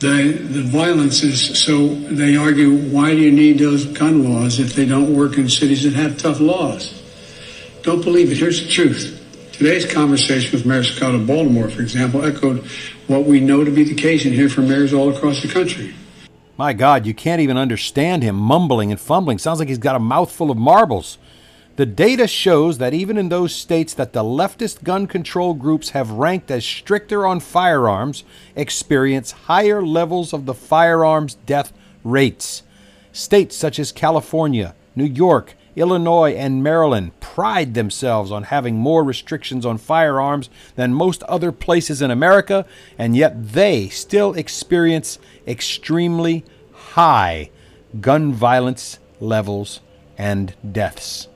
The 0.00 0.32
the 0.32 0.62
violence 0.62 1.22
is 1.22 1.58
so 1.58 1.88
they 1.88 2.36
argue 2.36 2.76
why 2.90 3.10
do 3.10 3.18
you 3.18 3.30
need 3.30 3.58
those 3.58 3.86
gun 3.86 4.24
laws 4.24 4.58
if 4.58 4.74
they 4.74 4.84
don't 4.84 5.16
work 5.16 5.38
in 5.38 5.48
cities 5.48 5.84
that 5.84 5.94
have 5.94 6.18
tough 6.18 6.40
laws? 6.40 7.00
Don't 7.82 8.02
believe 8.02 8.32
it. 8.32 8.38
Here's 8.38 8.62
the 8.62 8.68
truth. 8.68 9.20
Today's 9.52 9.86
conversation 9.86 10.50
with 10.50 10.66
Mayor 10.66 10.82
Scott 10.82 11.14
of 11.14 11.26
Baltimore, 11.26 11.70
for 11.70 11.80
example, 11.80 12.24
echoed 12.24 12.66
what 13.06 13.24
we 13.24 13.38
know 13.38 13.62
to 13.62 13.70
be 13.70 13.84
the 13.84 13.94
case 13.94 14.24
and 14.24 14.34
hear 14.34 14.48
from 14.48 14.68
mayors 14.68 14.92
all 14.92 15.14
across 15.14 15.42
the 15.42 15.48
country. 15.48 15.94
My 16.56 16.72
God, 16.72 17.06
you 17.06 17.14
can't 17.14 17.40
even 17.40 17.56
understand 17.56 18.22
him 18.22 18.36
mumbling 18.36 18.90
and 18.90 19.00
fumbling. 19.00 19.38
Sounds 19.38 19.58
like 19.58 19.68
he's 19.68 19.78
got 19.78 19.96
a 19.96 20.00
mouthful 20.00 20.50
of 20.50 20.56
marbles. 20.56 21.18
The 21.76 21.86
data 21.86 22.28
shows 22.28 22.78
that 22.78 22.94
even 22.94 23.18
in 23.18 23.30
those 23.30 23.52
states 23.52 23.94
that 23.94 24.12
the 24.12 24.22
leftist 24.22 24.84
gun 24.84 25.08
control 25.08 25.54
groups 25.54 25.90
have 25.90 26.12
ranked 26.12 26.48
as 26.48 26.64
stricter 26.64 27.26
on 27.26 27.40
firearms, 27.40 28.22
experience 28.54 29.32
higher 29.32 29.82
levels 29.84 30.32
of 30.32 30.46
the 30.46 30.54
firearms 30.54 31.34
death 31.46 31.72
rates. 32.04 32.62
States 33.12 33.56
such 33.56 33.80
as 33.80 33.90
California, 33.90 34.76
New 34.94 35.04
York, 35.04 35.54
Illinois, 35.74 36.34
and 36.34 36.62
Maryland 36.62 37.18
pride 37.18 37.74
themselves 37.74 38.30
on 38.30 38.44
having 38.44 38.76
more 38.76 39.02
restrictions 39.02 39.66
on 39.66 39.76
firearms 39.76 40.48
than 40.76 40.94
most 40.94 41.24
other 41.24 41.50
places 41.50 42.00
in 42.00 42.12
America, 42.12 42.64
and 42.96 43.16
yet 43.16 43.52
they 43.52 43.88
still 43.88 44.32
experience 44.34 45.18
extremely 45.44 46.44
high 46.72 47.50
gun 48.00 48.32
violence 48.32 49.00
levels 49.18 49.80
and 50.16 50.54
deaths. 50.70 51.26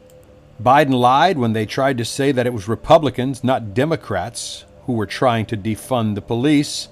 Biden 0.62 0.92
lied 0.92 1.38
when 1.38 1.52
they 1.52 1.66
tried 1.66 1.98
to 1.98 2.04
say 2.04 2.32
that 2.32 2.46
it 2.46 2.52
was 2.52 2.66
Republicans, 2.66 3.44
not 3.44 3.74
Democrats, 3.74 4.64
who 4.86 4.92
were 4.94 5.06
trying 5.06 5.46
to 5.46 5.56
defund 5.56 6.16
the 6.16 6.20
police. 6.20 6.88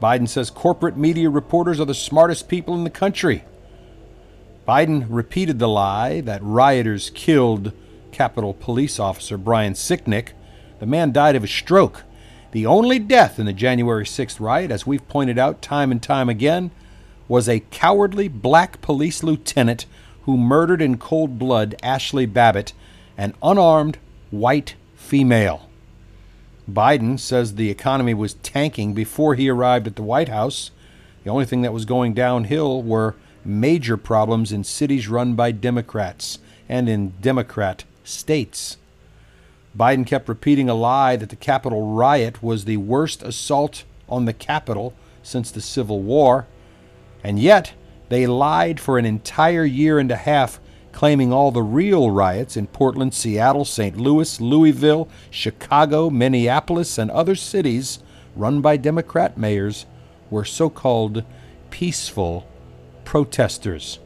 Biden 0.00 0.28
says 0.28 0.48
corporate 0.48 0.96
media 0.96 1.28
reporters 1.28 1.78
are 1.78 1.84
the 1.84 1.94
smartest 1.94 2.48
people 2.48 2.74
in 2.74 2.84
the 2.84 2.90
country. 2.90 3.44
Biden 4.66 5.06
repeated 5.10 5.58
the 5.58 5.68
lie 5.68 6.22
that 6.22 6.42
rioters 6.42 7.10
killed 7.10 7.72
Capitol 8.12 8.54
Police 8.54 8.98
Officer 8.98 9.36
Brian 9.36 9.74
Sicknick. 9.74 10.30
The 10.80 10.86
man 10.86 11.12
died 11.12 11.36
of 11.36 11.44
a 11.44 11.48
stroke. 11.48 12.02
The 12.52 12.64
only 12.64 12.98
death 12.98 13.38
in 13.38 13.44
the 13.44 13.52
January 13.52 14.06
6th 14.06 14.40
riot, 14.40 14.70
as 14.70 14.86
we've 14.86 15.06
pointed 15.06 15.38
out 15.38 15.60
time 15.60 15.92
and 15.92 16.02
time 16.02 16.30
again, 16.30 16.70
was 17.28 17.46
a 17.46 17.60
cowardly 17.70 18.28
black 18.28 18.80
police 18.80 19.22
lieutenant 19.22 19.84
who 20.22 20.38
murdered 20.38 20.80
in 20.80 20.96
cold 20.96 21.38
blood 21.38 21.74
Ashley 21.82 22.26
Babbitt, 22.26 22.72
an 23.16 23.34
unarmed 23.42 23.98
white 24.30 24.74
female. 24.94 25.68
Biden 26.70 27.18
says 27.18 27.54
the 27.54 27.70
economy 27.70 28.14
was 28.14 28.34
tanking 28.34 28.92
before 28.92 29.34
he 29.34 29.48
arrived 29.48 29.86
at 29.86 29.96
the 29.96 30.02
White 30.02 30.28
House. 30.28 30.70
The 31.24 31.30
only 31.30 31.44
thing 31.44 31.62
that 31.62 31.72
was 31.72 31.84
going 31.84 32.12
downhill 32.14 32.82
were 32.82 33.14
major 33.44 33.96
problems 33.96 34.50
in 34.52 34.64
cities 34.64 35.08
run 35.08 35.34
by 35.34 35.52
Democrats 35.52 36.40
and 36.68 36.88
in 36.88 37.14
Democrat 37.20 37.84
states. 38.02 38.76
Biden 39.76 40.06
kept 40.06 40.28
repeating 40.28 40.68
a 40.68 40.74
lie 40.74 41.16
that 41.16 41.28
the 41.28 41.36
Capitol 41.36 41.94
riot 41.94 42.42
was 42.42 42.64
the 42.64 42.78
worst 42.78 43.22
assault 43.22 43.84
on 44.08 44.24
the 44.24 44.32
Capitol 44.32 44.94
since 45.22 45.50
the 45.50 45.60
Civil 45.60 46.00
War, 46.00 46.46
and 47.22 47.38
yet 47.38 47.74
they 48.08 48.26
lied 48.26 48.80
for 48.80 48.98
an 48.98 49.04
entire 49.04 49.64
year 49.64 49.98
and 49.98 50.10
a 50.10 50.16
half, 50.16 50.60
claiming 50.96 51.30
all 51.30 51.50
the 51.50 51.62
real 51.62 52.10
riots 52.10 52.56
in 52.56 52.66
Portland, 52.66 53.12
Seattle, 53.12 53.66
St. 53.66 53.98
Louis, 53.98 54.40
Louisville, 54.40 55.10
Chicago, 55.30 56.08
Minneapolis, 56.08 56.96
and 56.96 57.10
other 57.10 57.34
cities 57.34 57.98
run 58.34 58.62
by 58.62 58.78
Democrat 58.78 59.36
mayors 59.36 59.84
were 60.30 60.42
so 60.42 60.70
called 60.70 61.22
peaceful 61.68 62.48
protesters. 63.04 63.98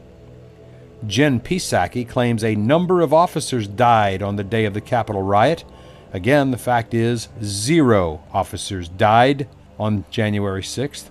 Jen 1.07 1.39
Psaki 1.39 2.05
claims 2.05 2.43
a 2.43 2.55
number 2.55 2.99
of 2.99 3.13
officers 3.13 3.69
died 3.69 4.21
on 4.21 4.35
the 4.35 4.43
day 4.43 4.65
of 4.65 4.73
the 4.73 4.81
Capitol 4.81 5.21
riot. 5.21 5.63
Again, 6.11 6.51
the 6.51 6.57
fact 6.57 6.93
is 6.93 7.29
zero 7.41 8.21
officers 8.33 8.89
died 8.89 9.47
on 9.79 10.03
January 10.11 10.61
6th. 10.61 11.09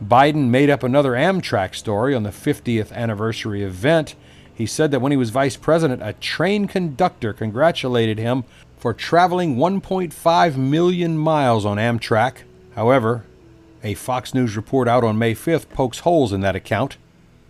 Biden 0.00 0.50
made 0.50 0.70
up 0.70 0.84
another 0.84 1.14
Amtrak 1.14 1.74
story 1.74 2.14
on 2.14 2.22
the 2.22 2.30
50th 2.30 2.92
anniversary 2.92 3.64
event. 3.64 4.14
He 4.54 4.66
said 4.66 4.90
that 4.90 5.00
when 5.00 5.12
he 5.12 5.16
was 5.16 5.30
vice 5.30 5.56
president, 5.56 6.02
a 6.02 6.12
train 6.14 6.66
conductor 6.66 7.32
congratulated 7.32 8.18
him 8.18 8.44
for 8.76 8.92
traveling 8.92 9.56
1.5 9.56 10.56
million 10.56 11.16
miles 11.16 11.64
on 11.64 11.78
Amtrak. 11.78 12.38
However, 12.74 13.24
a 13.82 13.94
Fox 13.94 14.34
News 14.34 14.56
report 14.56 14.88
out 14.88 15.04
on 15.04 15.18
May 15.18 15.34
5th 15.34 15.68
pokes 15.70 16.00
holes 16.00 16.32
in 16.32 16.40
that 16.42 16.56
account. 16.56 16.96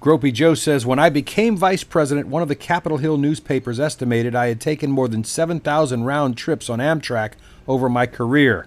Gropey 0.00 0.32
Joe 0.32 0.54
says 0.54 0.84
When 0.84 0.98
I 0.98 1.10
became 1.10 1.56
vice 1.56 1.84
president, 1.84 2.26
one 2.26 2.42
of 2.42 2.48
the 2.48 2.54
Capitol 2.54 2.98
Hill 2.98 3.18
newspapers 3.18 3.78
estimated 3.78 4.34
I 4.34 4.48
had 4.48 4.60
taken 4.60 4.90
more 4.90 5.08
than 5.08 5.24
7,000 5.24 6.04
round 6.04 6.36
trips 6.36 6.68
on 6.68 6.80
Amtrak 6.80 7.34
over 7.68 7.88
my 7.88 8.06
career. 8.06 8.66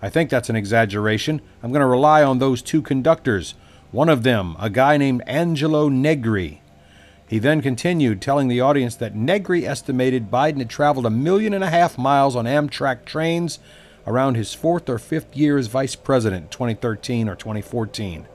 I 0.00 0.10
think 0.10 0.30
that's 0.30 0.48
an 0.48 0.56
exaggeration. 0.56 1.40
I'm 1.62 1.72
going 1.72 1.80
to 1.80 1.86
rely 1.86 2.22
on 2.22 2.38
those 2.38 2.62
two 2.62 2.82
conductors. 2.82 3.54
One 3.90 4.08
of 4.08 4.22
them, 4.22 4.54
a 4.60 4.70
guy 4.70 4.96
named 4.96 5.22
Angelo 5.26 5.88
Negri. 5.88 6.60
He 7.28 7.38
then 7.40 7.60
continued, 7.60 8.22
telling 8.22 8.48
the 8.48 8.60
audience 8.60 8.94
that 8.96 9.16
Negri 9.16 9.66
estimated 9.66 10.30
Biden 10.30 10.58
had 10.58 10.70
traveled 10.70 11.06
a 11.06 11.10
million 11.10 11.52
and 11.52 11.64
a 11.64 11.70
half 11.70 11.98
miles 11.98 12.36
on 12.36 12.44
Amtrak 12.44 13.04
trains 13.04 13.58
around 14.06 14.36
his 14.36 14.54
fourth 14.54 14.88
or 14.88 14.98
fifth 14.98 15.36
year 15.36 15.58
as 15.58 15.66
vice 15.66 15.96
president, 15.96 16.52
2013 16.52 17.28
or 17.28 17.34
2014. 17.34 18.28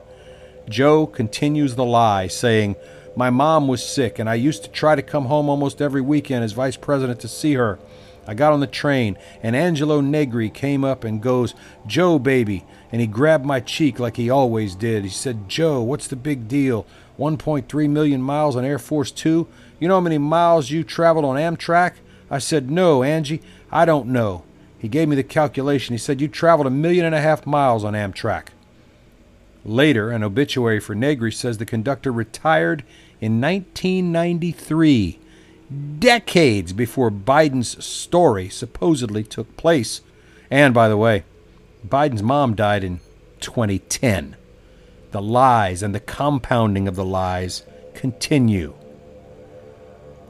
Joe 0.68 1.06
continues 1.06 1.74
the 1.74 1.84
lie, 1.84 2.26
saying, 2.26 2.76
My 3.16 3.30
mom 3.30 3.66
was 3.66 3.84
sick, 3.84 4.18
and 4.18 4.28
I 4.28 4.34
used 4.34 4.62
to 4.64 4.70
try 4.70 4.94
to 4.94 5.02
come 5.02 5.24
home 5.24 5.48
almost 5.48 5.80
every 5.80 6.02
weekend 6.02 6.44
as 6.44 6.52
vice 6.52 6.76
president 6.76 7.20
to 7.20 7.28
see 7.28 7.54
her. 7.54 7.78
I 8.26 8.34
got 8.34 8.52
on 8.52 8.60
the 8.60 8.66
train, 8.66 9.18
and 9.42 9.56
Angelo 9.56 10.00
Negri 10.00 10.48
came 10.50 10.84
up 10.84 11.02
and 11.02 11.22
goes, 11.22 11.54
Joe, 11.86 12.18
baby. 12.18 12.64
And 12.92 13.00
he 13.00 13.06
grabbed 13.06 13.44
my 13.44 13.58
cheek 13.58 13.98
like 13.98 14.16
he 14.16 14.30
always 14.30 14.74
did. 14.74 15.02
He 15.02 15.10
said, 15.10 15.48
Joe, 15.48 15.82
what's 15.82 16.06
the 16.06 16.14
big 16.14 16.46
deal? 16.46 16.86
1.3 17.18 17.90
million 17.90 18.22
miles 18.22 18.56
on 18.56 18.64
Air 18.64 18.78
Force 18.78 19.10
Two? 19.10 19.48
You 19.78 19.88
know 19.88 19.94
how 19.94 20.00
many 20.00 20.18
miles 20.18 20.70
you 20.70 20.84
traveled 20.84 21.24
on 21.24 21.36
Amtrak? 21.36 21.94
I 22.30 22.38
said, 22.38 22.70
No, 22.70 23.02
Angie, 23.02 23.42
I 23.70 23.84
don't 23.84 24.08
know. 24.08 24.44
He 24.78 24.88
gave 24.88 25.08
me 25.08 25.16
the 25.16 25.22
calculation. 25.22 25.94
He 25.94 25.98
said, 25.98 26.20
You 26.20 26.28
traveled 26.28 26.66
a 26.66 26.70
million 26.70 27.04
and 27.04 27.14
a 27.14 27.20
half 27.20 27.46
miles 27.46 27.84
on 27.84 27.94
Amtrak. 27.94 28.48
Later, 29.64 30.10
an 30.10 30.24
obituary 30.24 30.80
for 30.80 30.94
Negri 30.94 31.30
says 31.30 31.58
the 31.58 31.66
conductor 31.66 32.10
retired 32.10 32.82
in 33.20 33.40
1993, 33.40 35.20
decades 36.00 36.72
before 36.72 37.10
Biden's 37.10 37.84
story 37.84 38.48
supposedly 38.48 39.22
took 39.22 39.56
place. 39.56 40.00
And 40.50 40.74
by 40.74 40.88
the 40.88 40.96
way, 40.96 41.24
Biden's 41.86 42.22
mom 42.22 42.56
died 42.56 42.82
in 42.82 42.98
2010. 43.40 44.36
The 45.12 45.22
lies 45.22 45.82
and 45.82 45.94
the 45.94 46.00
compounding 46.00 46.88
of 46.88 46.96
the 46.96 47.04
lies 47.04 47.64
continue. 47.94 48.74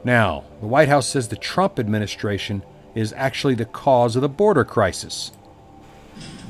Now, 0.03 0.43
the 0.59 0.67
White 0.67 0.89
House 0.89 1.07
says 1.07 1.29
the 1.29 1.37
Trump 1.37 1.79
administration 1.79 2.63
is 2.93 3.13
actually 3.13 3.55
the 3.55 3.65
cause 3.65 4.17
of 4.17 4.21
the 4.21 4.29
border 4.29 4.65
crisis. 4.65 5.31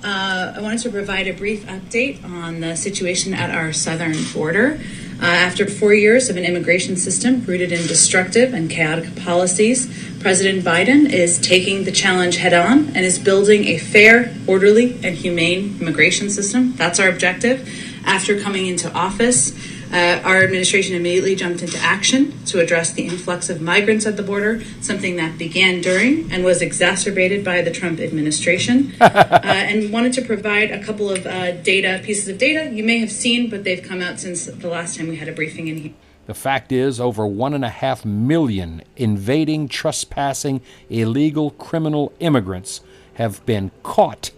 Uh, 0.03 0.53
I 0.57 0.59
wanted 0.59 0.79
to 0.79 0.89
provide 0.89 1.27
a 1.27 1.33
brief 1.33 1.65
update 1.67 2.25
on 2.25 2.59
the 2.59 2.75
situation 2.75 3.33
at 3.35 3.51
our 3.51 3.71
southern 3.71 4.15
border. 4.33 4.79
Uh, 5.21 5.25
after 5.25 5.65
four 5.67 5.93
years 5.93 6.29
of 6.29 6.35
an 6.35 6.43
immigration 6.43 6.97
system 6.97 7.45
rooted 7.45 7.71
in 7.71 7.87
destructive 7.87 8.53
and 8.53 8.69
chaotic 8.69 9.15
policies, 9.15 9.87
President 10.19 10.65
Biden 10.65 11.09
is 11.09 11.39
taking 11.39 11.83
the 11.85 11.91
challenge 11.91 12.37
head 12.37 12.53
on 12.53 12.87
and 12.87 13.05
is 13.05 13.19
building 13.19 13.65
a 13.65 13.77
fair, 13.77 14.35
orderly, 14.47 14.99
and 15.03 15.15
humane 15.15 15.77
immigration 15.79 16.29
system. 16.29 16.73
That's 16.73 16.99
our 16.99 17.07
objective. 17.07 17.69
After 18.05 18.39
coming 18.39 18.67
into 18.67 18.91
office, 18.93 19.53
uh, 19.91 20.21
our 20.23 20.43
administration 20.43 20.95
immediately 20.95 21.35
jumped 21.35 21.61
into 21.61 21.77
action 21.77 22.33
to 22.45 22.59
address 22.59 22.93
the 22.93 23.05
influx 23.05 23.49
of 23.49 23.61
migrants 23.61 24.05
at 24.05 24.17
the 24.17 24.23
border, 24.23 24.63
something 24.81 25.15
that 25.17 25.37
began 25.37 25.81
during 25.81 26.31
and 26.31 26.43
was 26.43 26.61
exacerbated 26.61 27.45
by 27.45 27.61
the 27.61 27.71
Trump 27.71 27.99
administration, 27.99 28.93
uh, 29.01 29.39
and 29.43 29.93
wanted 29.93 30.13
to 30.13 30.21
provide 30.21 30.71
a 30.71 30.83
couple 30.83 31.09
of 31.09 31.25
uh, 31.25 31.51
data, 31.61 32.01
pieces 32.03 32.27
of 32.27 32.37
data. 32.37 32.71
You 32.71 32.83
may 32.83 32.97
have 32.99 33.11
seen, 33.11 33.49
but 33.49 33.63
they've 33.63 33.83
come 33.83 34.01
out 34.01 34.19
since 34.19 34.45
the 34.45 34.67
last 34.67 34.97
time 34.97 35.07
we 35.07 35.17
had 35.17 35.27
a 35.27 35.33
briefing 35.33 35.67
in 35.67 35.77
here. 35.77 35.93
The 36.25 36.33
fact 36.33 36.71
is, 36.71 36.99
over 36.99 37.27
one 37.27 37.53
and 37.53 37.65
a 37.65 37.69
half 37.69 38.05
million 38.05 38.81
invading, 38.95 39.67
trespassing, 39.67 40.61
illegal 40.89 41.51
criminal 41.51 42.13
immigrants 42.19 42.81
have 43.15 43.45
been 43.45 43.71
caught 43.83 44.31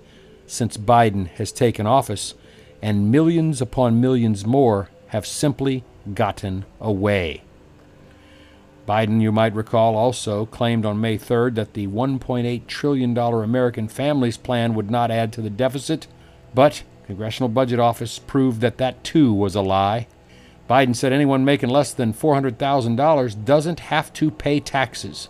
since 0.48 0.78
Biden 0.78 1.28
has 1.28 1.52
taken 1.52 1.86
office, 1.86 2.34
and 2.86 3.10
millions 3.10 3.62
upon 3.62 4.00
millions 4.00 4.46
more 4.46 4.92
have 5.08 5.26
simply 5.26 5.84
gotten 6.14 6.64
away. 6.80 7.42
Biden, 8.88 9.20
you 9.20 9.32
might 9.32 9.56
recall, 9.56 9.96
also 9.96 10.46
claimed 10.46 10.86
on 10.86 11.02
May 11.02 11.18
3rd 11.18 11.56
that 11.56 11.74
the 11.74 11.88
$1.8 11.88 12.68
trillion 12.68 13.18
American 13.18 13.88
Families 13.88 14.38
Plan 14.38 14.76
would 14.76 14.92
not 14.92 15.10
add 15.10 15.34
to 15.34 15.42
the 15.42 15.50
deficit, 15.50 16.06
but 16.54 16.84
Congressional 17.08 17.50
Budget 17.50 17.80
Office 17.80 18.20
proved 18.20 18.62
that 18.62 18.78
that 18.78 19.04
too 19.04 19.34
was 19.34 19.56
a 19.56 19.62
lie. 19.62 20.06
Biden 20.70 20.96
said 20.96 21.12
anyone 21.12 21.44
making 21.44 21.70
less 21.70 21.92
than 21.92 22.14
$400,000 22.14 23.46
doesn't 23.46 23.80
have 23.80 24.14
to 24.14 24.30
pay 24.30 24.60
taxes. 24.60 25.30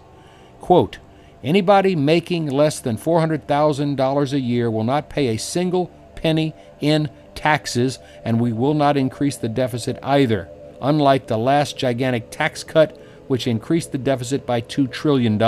Quote, 0.60 0.98
anybody 1.42 1.96
making 1.96 2.48
less 2.48 2.82
than 2.82 2.98
$400,000 2.98 4.34
a 4.34 4.40
year 4.42 4.70
will 4.70 4.84
not 4.84 5.10
pay 5.10 5.28
a 5.28 5.38
single 5.38 5.90
penny 6.16 6.54
in 6.82 7.10
taxes, 7.36 8.00
and 8.24 8.40
we 8.40 8.54
will 8.54 8.74
not 8.74 8.98
increase 8.98 9.38
the 9.38 9.50
deficit 9.50 10.00
either, 10.02 10.50
unlike 10.82 11.28
the 11.28 11.38
last 11.38 11.78
gigantic 11.78 12.32
tax 12.32 12.64
cut, 12.64 13.00
which 13.28 13.48
increased 13.48 13.92
the 13.92 13.98
deficit 13.98 14.46
by 14.46 14.62
$2 14.62 14.92
trillion. 14.92 15.42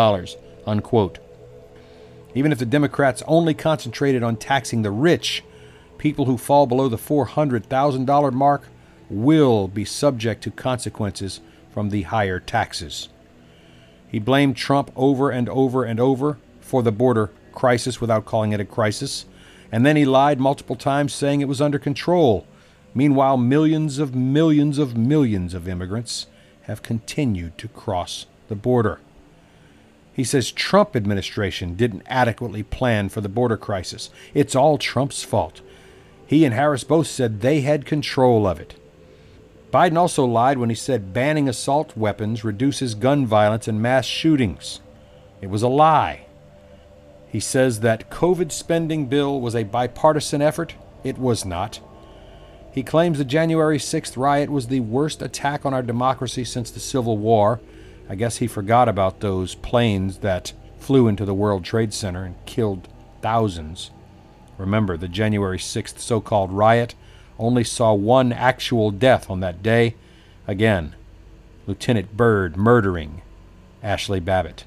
Unquote. 0.66 1.20
Even 2.36 2.52
if 2.52 2.60
the 2.60 2.66
Democrats 2.66 3.24
only 3.28 3.54
concentrated 3.54 4.22
on 4.22 4.36
taxing 4.36 4.82
the 4.82 4.92
rich, 4.92 5.44
people 5.98 6.26
who 6.26 6.38
fall 6.38 6.68
below 6.68 6.88
the 6.88 6.98
$400,000 6.98 8.34
mark 8.34 8.64
will 9.10 9.68
be 9.68 9.86
subject 9.86 10.44
to 10.44 10.52
consequences 10.52 11.40
from 11.72 11.90
the 11.90 12.04
higher 12.04 12.40
taxes. 12.40 13.10
He 14.08 14.20
blamed 14.20 14.56
Trump 14.56 14.92
over 14.96 15.30
and 15.30 15.50
over 15.50 15.84
and 15.84 16.00
over 16.00 16.38
for 16.60 16.84
the 16.84 16.92
border 16.92 17.32
crisis 17.54 18.00
without 18.00 18.26
calling 18.26 18.52
it 18.52 18.60
a 18.60 18.66
crisis 18.66 19.26
and 19.72 19.86
then 19.86 19.96
he 19.96 20.06
lied 20.06 20.40
multiple 20.40 20.76
times 20.76 21.14
saying 21.14 21.42
it 21.42 21.48
was 21.48 21.62
under 21.62 21.80
control. 21.80 22.48
Meanwhile, 22.94 23.38
millions 23.38 24.00
of 24.00 24.16
millions 24.16 24.78
of 24.78 24.98
millions 24.98 25.54
of 25.54 25.68
immigrants 25.68 26.28
have 26.64 26.84
continued 26.84 27.58
to 27.58 27.68
cross 27.68 28.26
the 28.48 28.56
border. 28.56 29.00
He 30.14 30.24
says 30.24 30.52
Trump 30.52 30.96
administration 30.96 31.76
didn't 31.76 32.04
adequately 32.08 32.64
plan 32.64 33.10
for 33.10 33.22
the 33.22 33.30
border 33.30 33.58
crisis. 33.58 34.10
It's 34.34 34.56
all 34.56 34.78
Trump's 34.78 35.24
fault. 35.24 35.62
He 36.26 36.44
and 36.44 36.54
Harris 36.54 36.84
both 36.84 37.08
said 37.08 37.42
they 37.42 37.62
had 37.62 37.86
control 37.86 38.48
of 38.48 38.60
it. 38.60 38.76
Biden 39.72 39.98
also 39.98 40.26
lied 40.26 40.58
when 40.58 40.70
he 40.70 40.76
said 40.76 41.14
banning 41.14 41.48
assault 41.50 41.96
weapons 41.96 42.44
reduces 42.44 42.96
gun 42.96 43.26
violence 43.26 43.68
and 43.68 43.82
mass 43.82 44.06
shootings. 44.06 44.82
It 45.42 45.50
was 45.50 45.62
a 45.62 45.68
lie. 45.68 46.27
He 47.30 47.40
says 47.40 47.82
that 47.82 48.10
COVID 48.10 48.52
spending 48.52 49.08
bill 49.08 49.40
was 49.42 49.56
a 49.56 49.64
bipartisan 49.64 50.42
effort. 50.42 50.76
It 51.04 51.18
was 51.18 51.46
not. 51.46 51.80
He 52.72 52.84
claims 52.84 53.18
the 53.18 53.26
January 53.26 53.80
6th 53.80 54.16
riot 54.18 54.50
was 54.50 54.68
the 54.68 54.82
worst 54.82 55.22
attack 55.22 55.66
on 55.66 55.74
our 55.74 55.82
democracy 55.82 56.44
since 56.44 56.72
the 56.72 56.80
Civil 56.80 57.18
War. 57.18 57.60
I 58.10 58.16
guess 58.16 58.38
he 58.38 58.48
forgot 58.48 58.88
about 58.88 59.20
those 59.20 59.56
planes 59.56 60.20
that 60.20 60.54
flew 60.80 61.08
into 61.08 61.26
the 61.26 61.34
World 61.34 61.66
Trade 61.66 61.94
Center 61.94 62.24
and 62.24 62.36
killed 62.46 62.88
thousands. 63.22 63.92
Remember, 64.58 64.96
the 64.96 65.08
January 65.08 65.58
6th 65.58 66.00
so 66.00 66.22
called 66.22 66.52
riot 66.52 66.96
only 67.38 67.64
saw 67.64 67.94
one 67.94 68.32
actual 68.32 68.92
death 68.92 69.30
on 69.30 69.40
that 69.42 69.62
day. 69.62 69.96
Again, 70.48 70.96
Lieutenant 71.66 72.16
Byrd 72.16 72.56
murdering 72.56 73.22
Ashley 73.84 74.20
Babbitt 74.20 74.64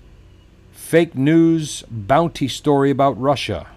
fake 0.91 1.15
news 1.15 1.85
bounty 1.89 2.49
story 2.49 2.91
about 2.91 3.17
Russia, 3.17 3.69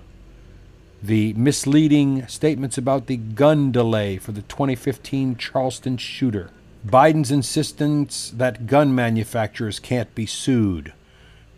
the 1.04 1.32
misleading 1.34 2.26
statements 2.26 2.76
about 2.76 3.06
the 3.06 3.18
gun 3.18 3.72
delay 3.72 4.18
for 4.18 4.32
the 4.32 4.42
2015 4.42 5.36
Charleston 5.36 5.96
shooter, 5.96 6.50
Biden's 6.84 7.30
insistence 7.30 8.32
that 8.36 8.66
gun 8.66 8.96
manufacturers 8.96 9.80
can't 9.80 10.16
be 10.16 10.26
sued, 10.26 10.92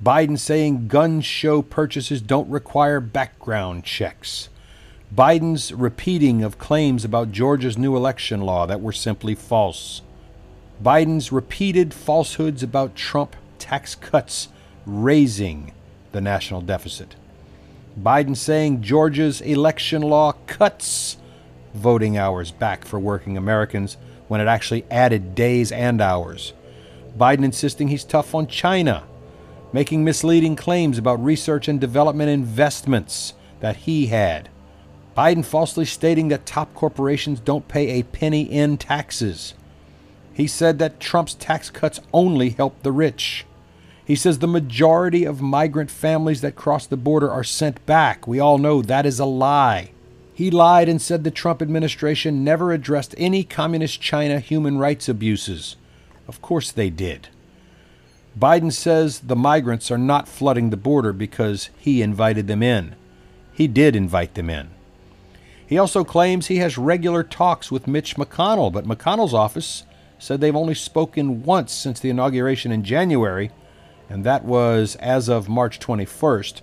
Biden 0.03 0.37
saying 0.37 0.89
gun 0.89 1.21
show 1.21 1.61
purchases 1.61 2.21
don't 2.21 2.49
require 2.49 2.99
background 2.99 3.85
checks, 3.85 4.49
Biden's 5.15 5.71
repeating 5.71 6.43
of 6.43 6.59
claims 6.59 7.05
about 7.05 7.31
Georgia's 7.31 7.77
new 7.77 7.95
election 7.95 8.41
law 8.41 8.65
that 8.65 8.81
were 8.81 8.91
simply 8.91 9.35
false, 9.35 10.01
Biden's 10.83 11.31
repeated 11.31 11.93
falsehoods 11.93 12.61
about 12.61 12.93
Trump 12.93 13.37
tax 13.57 13.95
cuts 13.95 14.49
raising 14.85 15.73
the 16.11 16.21
national 16.21 16.61
deficit. 16.61 17.15
Biden 18.01 18.35
saying 18.35 18.81
Georgia's 18.81 19.41
election 19.41 20.01
law 20.01 20.33
cuts 20.47 21.17
voting 21.73 22.17
hours 22.17 22.51
back 22.51 22.85
for 22.85 22.99
working 22.99 23.37
Americans 23.37 23.97
when 24.27 24.41
it 24.41 24.47
actually 24.47 24.85
added 24.89 25.35
days 25.35 25.71
and 25.71 26.01
hours. 26.01 26.53
Biden 27.17 27.43
insisting 27.43 27.87
he's 27.87 28.03
tough 28.03 28.35
on 28.35 28.47
China, 28.47 29.03
making 29.71 30.03
misleading 30.03 30.55
claims 30.55 30.97
about 30.97 31.23
research 31.23 31.67
and 31.67 31.79
development 31.79 32.29
investments 32.29 33.33
that 33.59 33.77
he 33.77 34.07
had. 34.07 34.49
Biden 35.15 35.45
falsely 35.45 35.85
stating 35.85 36.27
that 36.27 36.45
top 36.45 36.73
corporations 36.73 37.39
don't 37.39 37.67
pay 37.67 37.99
a 37.99 38.03
penny 38.03 38.41
in 38.41 38.77
taxes. 38.77 39.53
He 40.33 40.47
said 40.47 40.79
that 40.79 40.99
Trump's 40.99 41.33
tax 41.33 41.69
cuts 41.69 42.01
only 42.13 42.49
help 42.49 42.83
the 42.83 42.91
rich. 42.91 43.45
He 44.05 44.15
says 44.15 44.37
the 44.37 44.47
majority 44.47 45.25
of 45.25 45.41
migrant 45.41 45.89
families 45.89 46.41
that 46.41 46.55
cross 46.55 46.85
the 46.85 46.95
border 46.95 47.29
are 47.29 47.43
sent 47.43 47.83
back. 47.87 48.27
We 48.27 48.39
all 48.39 48.59
know 48.59 48.81
that 48.81 49.05
is 49.05 49.19
a 49.19 49.25
lie. 49.25 49.91
He 50.33 50.51
lied 50.51 50.87
and 50.87 51.01
said 51.01 51.23
the 51.23 51.31
Trump 51.31 51.61
administration 51.61 52.43
never 52.43 52.71
addressed 52.71 53.15
any 53.17 53.43
communist 53.43 54.01
China 54.01 54.39
human 54.39 54.77
rights 54.77 55.09
abuses. 55.09 55.75
Of 56.27 56.41
course 56.41 56.71
they 56.71 56.89
did. 56.89 57.29
Biden 58.37 58.71
says 58.71 59.19
the 59.19 59.35
migrants 59.35 59.89
are 59.89 59.97
not 59.97 60.27
flooding 60.27 60.69
the 60.69 60.77
border 60.77 61.13
because 61.13 61.69
he 61.77 62.01
invited 62.01 62.47
them 62.47 62.61
in. 62.61 62.95
He 63.53 63.67
did 63.67 63.95
invite 63.95 64.35
them 64.35 64.49
in. 64.49 64.69
He 65.65 65.77
also 65.79 66.03
claims 66.03 66.47
he 66.47 66.57
has 66.57 66.77
regular 66.77 67.23
talks 67.23 67.71
with 67.71 67.87
Mitch 67.87 68.17
McConnell, 68.17 68.71
but 68.71 68.85
McConnell's 68.85 69.33
office 69.33 69.83
said 70.19 70.41
they've 70.41 70.55
only 70.55 70.75
spoken 70.75 71.43
once 71.43 71.73
since 71.73 71.99
the 71.99 72.09
inauguration 72.09 72.71
in 72.71 72.83
January 72.83 73.51
and 74.09 74.23
that 74.23 74.45
was 74.45 74.95
as 74.97 75.29
of 75.29 75.49
March 75.49 75.79
21st. 75.79 76.61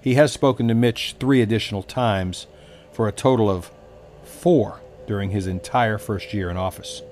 He 0.00 0.14
has 0.14 0.32
spoken 0.32 0.68
to 0.68 0.74
Mitch 0.74 1.14
three 1.20 1.40
additional 1.40 1.82
times 1.82 2.46
for 2.92 3.06
a 3.06 3.12
total 3.12 3.48
of 3.48 3.70
four 4.24 4.80
during 5.06 5.30
his 5.30 5.46
entire 5.46 5.98
first 5.98 6.34
year 6.34 6.50
in 6.50 6.56
office. 6.56 7.02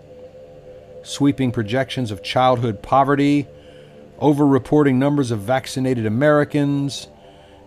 Sweeping 1.03 1.53
projections 1.53 2.11
of 2.11 2.23
childhood 2.23 2.83
poverty, 2.83 3.47
over-reporting 4.19 4.99
numbers 4.99 5.31
of 5.31 5.41
vaccinated 5.41 6.05
Americans, 6.05 7.09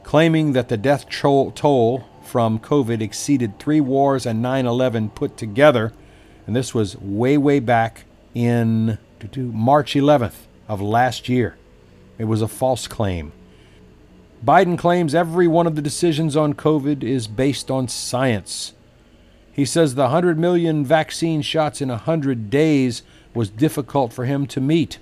claiming 0.04 0.54
that 0.54 0.70
the 0.70 0.78
death 0.78 1.10
toll 1.10 2.06
from 2.24 2.60
COVID 2.60 3.02
exceeded 3.02 3.60
three 3.60 3.82
wars 3.82 4.26
and 4.26 4.42
9 4.42 4.66
11 4.66 5.10
put 5.10 5.38
together. 5.38 5.94
And 6.46 6.56
this 6.56 6.74
was 6.74 6.98
way, 6.98 7.38
way 7.38 7.60
back 7.60 8.06
in 8.34 8.98
March 9.36 9.94
11th 9.94 10.36
of 10.68 10.82
last 10.82 11.30
year. 11.30 11.56
It 12.24 12.28
was 12.28 12.42
a 12.42 12.48
false 12.48 12.88
claim. 12.88 13.34
Biden 14.46 14.78
claims 14.78 15.14
every 15.14 15.46
one 15.46 15.68
of 15.68 15.76
the 15.76 15.82
decisions 15.82 16.38
on 16.38 16.54
COVID 16.54 17.04
is 17.04 17.28
based 17.28 17.70
on 17.70 17.90
science. 17.90 18.72
He 19.52 19.66
says 19.66 19.96
the 19.96 20.04
100 20.04 20.40
million 20.40 20.86
vaccine 20.86 21.42
shots 21.42 21.82
in 21.82 21.90
100 21.90 22.50
days 22.50 23.02
was 23.34 23.50
difficult 23.50 24.14
for 24.14 24.24
him 24.24 24.48
to 24.48 24.62
meet. 24.62 25.00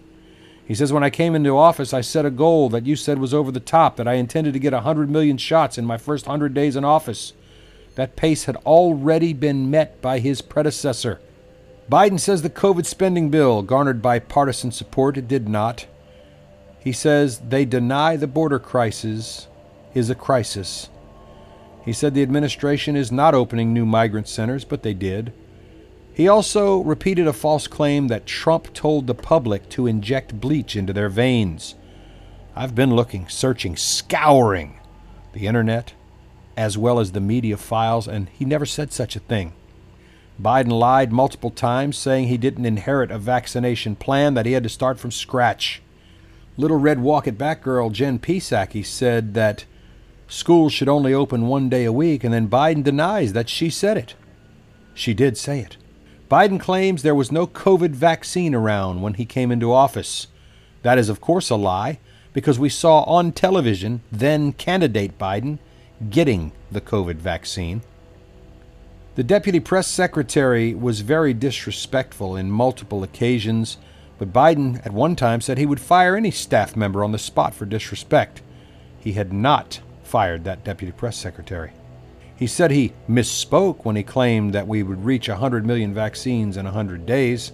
He 0.66 0.74
says, 0.74 0.92
When 0.92 1.04
I 1.04 1.12
came 1.12 1.36
into 1.36 1.56
office, 1.56 1.94
I 1.94 2.02
set 2.02 2.26
a 2.26 2.32
goal 2.32 2.70
that 2.70 2.88
you 2.88 2.96
said 2.96 3.20
was 3.20 3.36
over 3.36 3.52
the 3.52 3.60
top, 3.60 3.98
that 3.98 4.08
I 4.08 4.14
intended 4.14 4.54
to 4.54 4.60
get 4.60 4.74
100 4.74 5.08
million 5.08 5.38
shots 5.38 5.78
in 5.78 5.86
my 5.86 5.98
first 5.98 6.26
100 6.26 6.56
days 6.56 6.76
in 6.76 6.84
office. 6.84 7.34
That 7.94 8.16
pace 8.16 8.46
had 8.46 8.56
already 8.66 9.34
been 9.34 9.70
met 9.70 10.02
by 10.02 10.18
his 10.18 10.42
predecessor. 10.42 11.22
Biden 11.88 12.20
says 12.20 12.42
the 12.42 12.50
COVID 12.50 12.88
spending 12.88 13.30
bill 13.30 13.62
garnered 13.62 14.02
bipartisan 14.02 14.72
support. 14.72 15.18
It 15.18 15.28
did 15.28 15.48
not. 15.48 15.86
He 16.84 16.92
says 16.92 17.40
they 17.40 17.64
deny 17.64 18.16
the 18.16 18.28
border 18.28 18.60
crisis 18.60 19.48
is 19.94 20.10
a 20.10 20.16
crisis. 20.16 20.90
He 21.86 21.94
said 21.94 22.14
the 22.14 22.24
administration 22.24 22.96
is 22.96 23.12
not 23.12 23.36
opening 23.36 23.74
new 23.74 23.86
migrant 23.86 24.28
centers, 24.28 24.66
but 24.66 24.82
they 24.82 24.94
did. 24.94 25.32
He 26.14 26.28
also 26.28 26.80
repeated 26.82 27.28
a 27.28 27.34
false 27.34 27.68
claim 27.68 28.08
that 28.08 28.26
Trump 28.26 28.74
told 28.74 29.08
the 29.08 29.16
public 29.16 29.70
to 29.70 29.88
inject 29.88 30.42
bleach 30.42 30.76
into 30.76 30.92
their 30.92 31.10
veins. 31.10 31.76
I've 32.56 32.76
been 32.76 32.96
looking, 32.96 33.30
searching, 33.30 33.78
scouring 33.78 34.80
the 35.34 35.48
internet 35.48 35.94
as 36.58 36.78
well 36.78 37.00
as 37.00 37.12
the 37.12 37.22
media 37.22 37.58
files, 37.58 38.08
and 38.08 38.28
he 38.30 38.44
never 38.44 38.66
said 38.66 38.92
such 38.92 39.16
a 39.16 39.20
thing. 39.20 39.54
Biden 40.42 40.72
lied 40.72 41.12
multiple 41.12 41.52
times, 41.52 41.98
saying 41.98 42.28
he 42.28 42.38
didn't 42.38 42.66
inherit 42.66 43.12
a 43.12 43.18
vaccination 43.18 43.96
plan, 43.96 44.34
that 44.34 44.46
he 44.46 44.52
had 44.54 44.64
to 44.64 44.70
start 44.70 45.00
from 45.00 45.12
scratch. 45.12 45.82
Little 46.58 46.78
Red 46.78 47.02
Walk 47.02 47.28
It 47.28 47.38
Back 47.38 47.62
girl 47.62 47.90
Jen 47.90 48.20
Psaki 48.20 48.86
said 48.86 49.34
that 49.34 49.66
schools 50.28 50.74
should 50.74 50.90
only 50.90 51.14
open 51.14 51.48
one 51.48 51.70
day 51.70 51.86
a 51.86 51.94
week, 51.94 52.24
and 52.24 52.34
then 52.34 52.50
Biden 52.50 52.84
denies 52.84 53.34
that 53.34 53.50
she 53.50 53.70
said 53.70 53.98
it. 53.98 54.16
She 54.94 55.14
did 55.14 55.38
say 55.38 55.60
it. 55.60 55.78
Biden 56.30 56.60
claims 56.60 57.02
there 57.02 57.16
was 57.16 57.32
no 57.32 57.48
COVID 57.48 57.92
vaccine 57.92 58.54
around 58.54 59.02
when 59.02 59.16
he 59.16 59.26
came 59.26 59.52
into 59.52 59.72
office. 59.74 60.28
That 60.82 60.98
is, 60.98 61.10
of 61.10 61.22
course, 61.22 61.50
a 61.50 61.56
lie, 61.56 62.00
because 62.34 62.60
we 62.60 62.70
saw 62.70 63.02
on 63.04 63.32
television 63.32 64.02
then 64.12 64.54
candidate 64.54 65.18
Biden 65.18 65.60
getting 66.10 66.52
the 66.72 66.82
COVID 66.82 67.16
vaccine. 67.16 67.82
The 69.16 69.24
deputy 69.24 69.60
press 69.60 69.88
secretary 69.88 70.74
was 70.74 71.02
very 71.02 71.34
disrespectful 71.34 72.36
in 72.36 72.50
multiple 72.50 73.04
occasions, 73.04 73.78
but 74.22 74.32
Biden 74.32 74.80
at 74.86 74.94
one 74.94 75.16
time 75.16 75.42
said 75.42 75.58
he 75.58 75.66
would 75.66 75.80
fire 75.80 76.16
any 76.16 76.30
staff 76.30 76.76
member 76.76 77.04
on 77.04 77.12
the 77.12 77.18
spot 77.18 77.56
for 77.56 77.66
disrespect. 77.66 78.44
He 79.00 79.14
had 79.14 79.34
not 79.34 79.82
fired 80.04 80.44
that 80.44 80.64
deputy 80.64 80.92
press 80.92 81.18
secretary. 81.18 81.72
He 82.36 82.46
said 82.46 82.70
he 82.70 82.94
misspoke 83.10 83.84
when 83.84 83.96
he 83.96 84.04
claimed 84.04 84.54
that 84.54 84.68
we 84.68 84.84
would 84.84 85.06
reach 85.06 85.28
100 85.28 85.66
million 85.66 85.92
vaccines 85.92 86.56
in 86.56 86.66
100 86.66 87.04
days. 87.04 87.52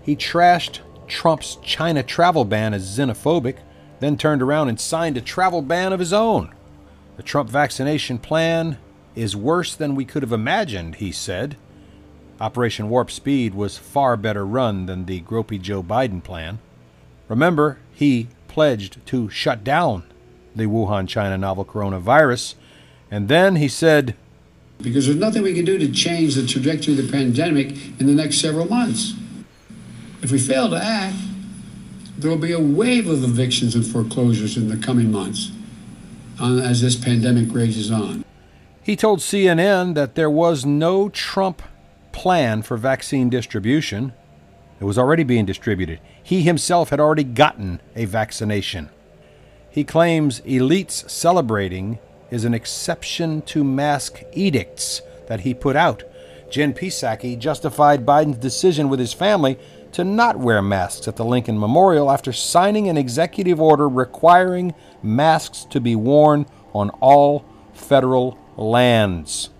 He 0.00 0.16
trashed 0.16 0.78
Trump's 1.06 1.58
China 1.62 2.02
travel 2.02 2.46
ban 2.46 2.72
as 2.72 2.98
xenophobic, 2.98 3.58
then 4.00 4.16
turned 4.16 4.40
around 4.40 4.70
and 4.70 4.80
signed 4.80 5.18
a 5.18 5.20
travel 5.20 5.60
ban 5.60 5.92
of 5.92 6.00
his 6.00 6.14
own. 6.14 6.54
The 7.18 7.22
Trump 7.22 7.50
vaccination 7.50 8.16
plan 8.16 8.78
is 9.14 9.36
worse 9.36 9.74
than 9.74 9.94
we 9.94 10.06
could 10.06 10.22
have 10.22 10.32
imagined, 10.32 10.94
he 10.94 11.12
said. 11.12 11.58
Operation 12.40 12.88
Warp 12.88 13.10
Speed 13.10 13.54
was 13.54 13.78
far 13.78 14.16
better 14.16 14.46
run 14.46 14.86
than 14.86 15.06
the 15.06 15.20
gropey 15.22 15.60
Joe 15.60 15.82
Biden 15.82 16.22
plan. 16.22 16.60
Remember, 17.28 17.78
he 17.92 18.28
pledged 18.46 19.04
to 19.06 19.28
shut 19.28 19.64
down 19.64 20.04
the 20.54 20.64
Wuhan, 20.64 21.08
China 21.08 21.36
novel 21.36 21.64
coronavirus, 21.64 22.54
and 23.10 23.28
then 23.28 23.56
he 23.56 23.68
said, 23.68 24.14
Because 24.80 25.06
there's 25.06 25.18
nothing 25.18 25.42
we 25.42 25.54
can 25.54 25.64
do 25.64 25.78
to 25.78 25.90
change 25.90 26.34
the 26.34 26.46
trajectory 26.46 26.98
of 26.98 27.04
the 27.04 27.10
pandemic 27.10 27.70
in 27.98 28.06
the 28.06 28.14
next 28.14 28.40
several 28.40 28.66
months. 28.66 29.14
If 30.22 30.30
we 30.30 30.38
fail 30.38 30.70
to 30.70 30.76
act, 30.76 31.16
there 32.16 32.30
will 32.30 32.38
be 32.38 32.52
a 32.52 32.60
wave 32.60 33.08
of 33.08 33.22
evictions 33.22 33.74
and 33.74 33.86
foreclosures 33.86 34.56
in 34.56 34.68
the 34.68 34.76
coming 34.76 35.12
months 35.12 35.52
uh, 36.40 36.58
as 36.58 36.82
this 36.82 36.96
pandemic 36.96 37.52
rages 37.52 37.90
on. 37.90 38.24
He 38.82 38.96
told 38.96 39.20
CNN 39.20 39.94
that 39.94 40.14
there 40.14 40.30
was 40.30 40.64
no 40.64 41.08
Trump 41.08 41.62
plan 42.12 42.62
for 42.62 42.76
vaccine 42.76 43.28
distribution. 43.30 44.12
It 44.80 44.84
was 44.84 44.98
already 44.98 45.24
being 45.24 45.46
distributed. 45.46 46.00
He 46.22 46.42
himself 46.42 46.90
had 46.90 47.00
already 47.00 47.24
gotten 47.24 47.80
a 47.96 48.04
vaccination. 48.04 48.90
He 49.70 49.84
claims 49.84 50.40
elites 50.42 51.08
celebrating 51.10 51.98
is 52.30 52.44
an 52.44 52.54
exception 52.54 53.42
to 53.42 53.64
mask 53.64 54.22
edicts 54.32 55.02
that 55.26 55.40
he 55.40 55.54
put 55.54 55.76
out. 55.76 56.02
Jen 56.50 56.72
Psaki 56.72 57.38
justified 57.38 58.06
Biden's 58.06 58.38
decision 58.38 58.88
with 58.88 58.98
his 58.98 59.12
family 59.12 59.58
to 59.92 60.04
not 60.04 60.38
wear 60.38 60.62
masks 60.62 61.08
at 61.08 61.16
the 61.16 61.24
Lincoln 61.24 61.58
Memorial 61.58 62.10
after 62.10 62.32
signing 62.32 62.88
an 62.88 62.96
executive 62.96 63.60
order 63.60 63.88
requiring 63.88 64.74
masks 65.02 65.64
to 65.70 65.80
be 65.80 65.94
worn 65.96 66.46
on 66.72 66.90
all 67.00 67.44
federal 67.72 68.38
lands. 68.56 69.50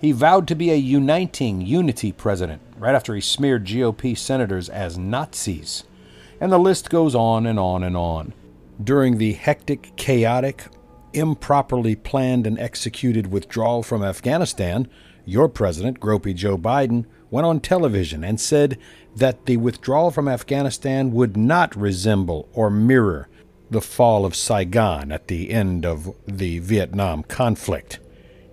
He 0.00 0.12
vowed 0.12 0.48
to 0.48 0.54
be 0.54 0.70
a 0.70 0.76
uniting 0.76 1.60
unity 1.60 2.10
president 2.10 2.62
right 2.78 2.94
after 2.94 3.14
he 3.14 3.20
smeared 3.20 3.66
GOP 3.66 4.16
senators 4.16 4.70
as 4.70 4.96
Nazis. 4.96 5.84
And 6.40 6.50
the 6.50 6.58
list 6.58 6.88
goes 6.88 7.14
on 7.14 7.44
and 7.44 7.58
on 7.58 7.82
and 7.82 7.96
on. 7.96 8.32
During 8.82 9.18
the 9.18 9.34
hectic, 9.34 9.92
chaotic, 9.96 10.64
improperly 11.12 11.96
planned 11.96 12.46
and 12.46 12.58
executed 12.58 13.30
withdrawal 13.30 13.82
from 13.82 14.02
Afghanistan, 14.02 14.88
your 15.26 15.50
president, 15.50 16.00
Gropey 16.00 16.34
Joe 16.34 16.56
Biden, 16.56 17.04
went 17.30 17.46
on 17.46 17.60
television 17.60 18.24
and 18.24 18.40
said 18.40 18.78
that 19.14 19.44
the 19.44 19.58
withdrawal 19.58 20.10
from 20.10 20.28
Afghanistan 20.28 21.12
would 21.12 21.36
not 21.36 21.76
resemble 21.76 22.48
or 22.54 22.70
mirror 22.70 23.28
the 23.70 23.82
fall 23.82 24.24
of 24.24 24.34
Saigon 24.34 25.12
at 25.12 25.28
the 25.28 25.50
end 25.50 25.84
of 25.84 26.14
the 26.26 26.58
Vietnam 26.60 27.22
conflict. 27.22 28.00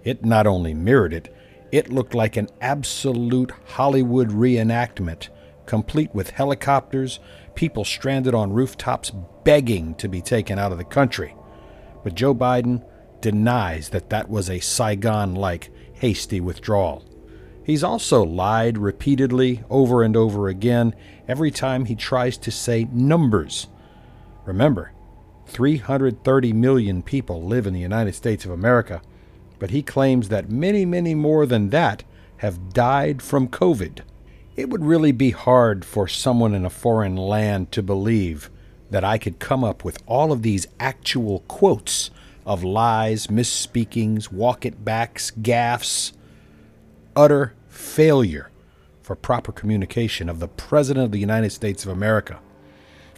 It 0.03 0.25
not 0.25 0.45
only 0.45 0.73
mirrored 0.73 1.13
it, 1.13 1.33
it 1.71 1.91
looked 1.91 2.13
like 2.13 2.37
an 2.37 2.49
absolute 2.61 3.51
Hollywood 3.65 4.29
reenactment, 4.29 5.29
complete 5.65 6.13
with 6.13 6.31
helicopters, 6.31 7.19
people 7.55 7.83
stranded 7.83 8.33
on 8.33 8.53
rooftops 8.53 9.11
begging 9.43 9.95
to 9.95 10.07
be 10.07 10.21
taken 10.21 10.59
out 10.59 10.71
of 10.71 10.77
the 10.77 10.83
country. 10.83 11.35
But 12.03 12.15
Joe 12.15 12.33
Biden 12.33 12.85
denies 13.21 13.89
that 13.89 14.09
that 14.09 14.29
was 14.29 14.49
a 14.49 14.59
Saigon 14.59 15.35
like 15.35 15.69
hasty 15.93 16.39
withdrawal. 16.39 17.03
He's 17.63 17.83
also 17.83 18.23
lied 18.23 18.77
repeatedly 18.77 19.63
over 19.69 20.03
and 20.03 20.15
over 20.15 20.47
again 20.47 20.95
every 21.27 21.51
time 21.51 21.85
he 21.85 21.95
tries 21.95 22.37
to 22.37 22.51
say 22.51 22.87
numbers. 22.93 23.67
Remember, 24.45 24.93
330 25.47 26.53
million 26.53 27.03
people 27.03 27.43
live 27.43 27.67
in 27.67 27.73
the 27.73 27.81
United 27.81 28.15
States 28.15 28.45
of 28.45 28.51
America, 28.51 29.01
but 29.59 29.71
he 29.71 29.81
claims 29.81 30.29
that 30.29 30.49
many, 30.49 30.85
many 30.85 31.15
more 31.15 31.45
than 31.45 31.69
that 31.69 32.03
have 32.37 32.73
died 32.73 33.21
from 33.21 33.47
COVID. 33.47 34.01
It 34.55 34.69
would 34.69 34.85
really 34.85 35.11
be 35.11 35.31
hard 35.31 35.85
for 35.85 36.07
someone 36.07 36.53
in 36.53 36.65
a 36.65 36.69
foreign 36.69 37.15
land 37.15 37.71
to 37.71 37.83
believe 37.83 38.49
that 38.89 39.03
I 39.03 39.17
could 39.17 39.39
come 39.39 39.63
up 39.63 39.83
with 39.83 40.01
all 40.05 40.31
of 40.31 40.41
these 40.41 40.67
actual 40.79 41.39
quotes 41.47 42.09
of 42.45 42.63
lies, 42.63 43.29
misspeakings, 43.29 44.31
walk 44.31 44.65
it 44.65 44.85
backs, 44.85 45.31
gaffes, 45.31 46.13
utter 47.15 47.53
failure 47.67 48.49
for 49.01 49.15
proper 49.15 49.51
communication 49.51 50.29
of 50.29 50.39
the 50.39 50.47
President 50.47 51.05
of 51.05 51.11
the 51.11 51.19
United 51.19 51.51
States 51.51 51.85
of 51.85 51.91
America. 51.91 52.39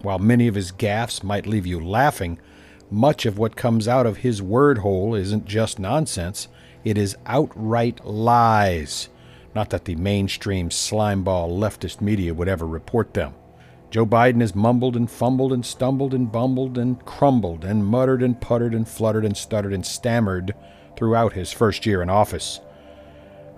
While 0.02 0.20
many 0.20 0.48
of 0.48 0.56
his 0.56 0.72
gaffes 0.72 1.24
might 1.24 1.46
leave 1.46 1.68
you 1.68 1.80
laughing, 1.80 2.40
much 2.92 3.26
of 3.26 3.38
what 3.38 3.56
comes 3.56 3.88
out 3.88 4.06
of 4.06 4.18
his 4.18 4.42
word 4.42 4.80
hole 4.80 5.16
isn't 5.16 5.46
just 5.46 5.80
nonsense, 5.80 6.48
it 6.84 6.98
is 6.98 7.18
outright 7.26 8.04
lies. 8.06 9.10
Not 9.54 9.70
that 9.72 9.86
the 9.86 9.96
mainstream 9.96 10.70
slimeball 10.70 11.50
leftist 11.50 12.02
media 12.02 12.34
would 12.34 12.48
ever 12.48 12.66
report 12.66 13.14
them. 13.14 13.34
Joe 13.92 14.06
Biden 14.06 14.42
has 14.42 14.54
mumbled 14.54 14.96
and 14.96 15.10
fumbled 15.10 15.52
and 15.52 15.66
stumbled 15.66 16.14
and 16.14 16.32
bumbled 16.32 16.78
and 16.78 17.04
crumbled 17.06 17.66
and 17.66 17.86
muttered 17.86 18.22
and 18.22 18.40
puttered 18.40 18.76
and 18.76 18.88
fluttered 18.88 19.26
and 19.26 19.36
stuttered 19.36 19.74
and 19.74 19.86
stammered 19.86 20.54
throughout 20.96 21.34
his 21.34 21.52
first 21.52 21.86
year 21.86 22.02
in 22.04 22.10
office. 22.10 22.60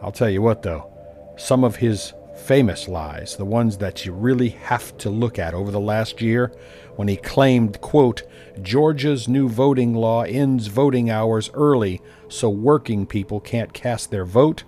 I'll 0.02 0.12
tell 0.12 0.30
you 0.30 0.42
what, 0.42 0.64
though, 0.64 0.90
some 1.38 1.64
of 1.64 1.78
his 1.78 2.14
famous 2.42 2.88
lies, 2.88 3.38
the 3.38 3.46
ones 3.46 3.78
that 3.78 4.06
you 4.06 4.12
really 4.12 4.50
have 4.50 4.98
to 4.98 5.10
look 5.10 5.40
at 5.40 5.54
over 5.54 5.72
the 5.72 5.80
last 5.80 6.22
year, 6.22 6.52
when 6.96 7.08
he 7.08 7.16
claimed, 7.16 7.80
quote, 7.82 8.24
Georgia's 8.62 9.28
new 9.28 9.48
voting 9.48 9.94
law 9.94 10.24
ends 10.24 10.68
voting 10.68 11.10
hours 11.10 11.50
early 11.54 12.02
so 12.28 12.50
working 12.50 13.06
people 13.06 13.40
can't 13.40 13.74
cast 13.74 14.12
their 14.12 14.26
vote. 14.26 14.64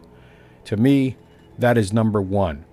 To 0.66 0.78
me, 0.78 1.18
that 1.58 1.78
is 1.78 1.92
number 1.92 2.22
one, 2.22 2.66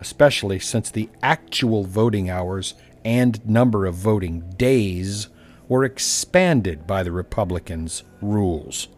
especially 0.00 0.58
since 0.58 0.90
the 0.90 1.08
actual 1.22 1.84
voting 1.84 2.28
hours 2.28 2.74
and 3.04 3.46
number 3.48 3.86
of 3.86 3.94
voting 3.94 4.40
days 4.56 5.28
were 5.68 5.84
expanded 5.84 6.86
by 6.86 7.02
the 7.02 7.12
Republicans' 7.12 8.02
rules. 8.20 8.88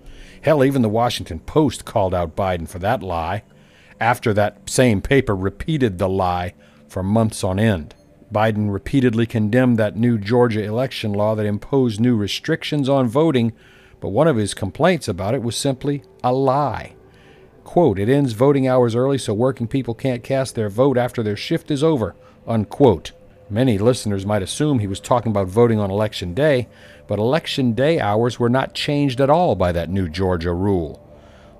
Hell, 0.42 0.64
even 0.64 0.82
the 0.82 0.88
Washington 0.88 1.38
Post 1.38 1.84
called 1.84 2.14
out 2.14 2.34
Biden 2.34 2.68
for 2.68 2.78
that 2.78 3.02
lie 3.02 3.42
after 4.00 4.32
that 4.34 4.68
same 4.68 5.02
paper 5.02 5.36
repeated 5.36 5.98
the 5.98 6.08
lie 6.08 6.54
for 6.88 7.02
months 7.02 7.44
on 7.44 7.58
end. 7.58 7.94
Biden 8.32 8.72
repeatedly 8.72 9.26
condemned 9.26 9.78
that 9.78 9.96
new 9.96 10.16
Georgia 10.16 10.62
election 10.62 11.12
law 11.12 11.34
that 11.34 11.46
imposed 11.46 12.00
new 12.00 12.16
restrictions 12.16 12.88
on 12.88 13.08
voting, 13.08 13.52
but 14.00 14.10
one 14.10 14.28
of 14.28 14.36
his 14.36 14.54
complaints 14.54 15.08
about 15.08 15.34
it 15.34 15.42
was 15.42 15.56
simply 15.56 16.02
a 16.22 16.32
lie. 16.32 16.94
Quote, 17.64 17.98
it 17.98 18.08
ends 18.08 18.32
voting 18.32 18.66
hours 18.66 18.94
early 18.94 19.18
so 19.18 19.34
working 19.34 19.68
people 19.68 19.94
can't 19.94 20.24
cast 20.24 20.54
their 20.54 20.68
vote 20.68 20.96
after 20.96 21.22
their 21.22 21.36
shift 21.36 21.70
is 21.70 21.84
over, 21.84 22.14
unquote. 22.46 23.12
Many 23.48 23.78
listeners 23.78 24.24
might 24.24 24.42
assume 24.42 24.78
he 24.78 24.86
was 24.86 25.00
talking 25.00 25.30
about 25.30 25.48
voting 25.48 25.80
on 25.80 25.90
election 25.90 26.34
day, 26.34 26.68
but 27.08 27.18
election 27.18 27.72
day 27.72 27.98
hours 27.98 28.38
were 28.38 28.48
not 28.48 28.74
changed 28.74 29.20
at 29.20 29.30
all 29.30 29.56
by 29.56 29.72
that 29.72 29.90
new 29.90 30.08
Georgia 30.08 30.52
rule. 30.52 31.04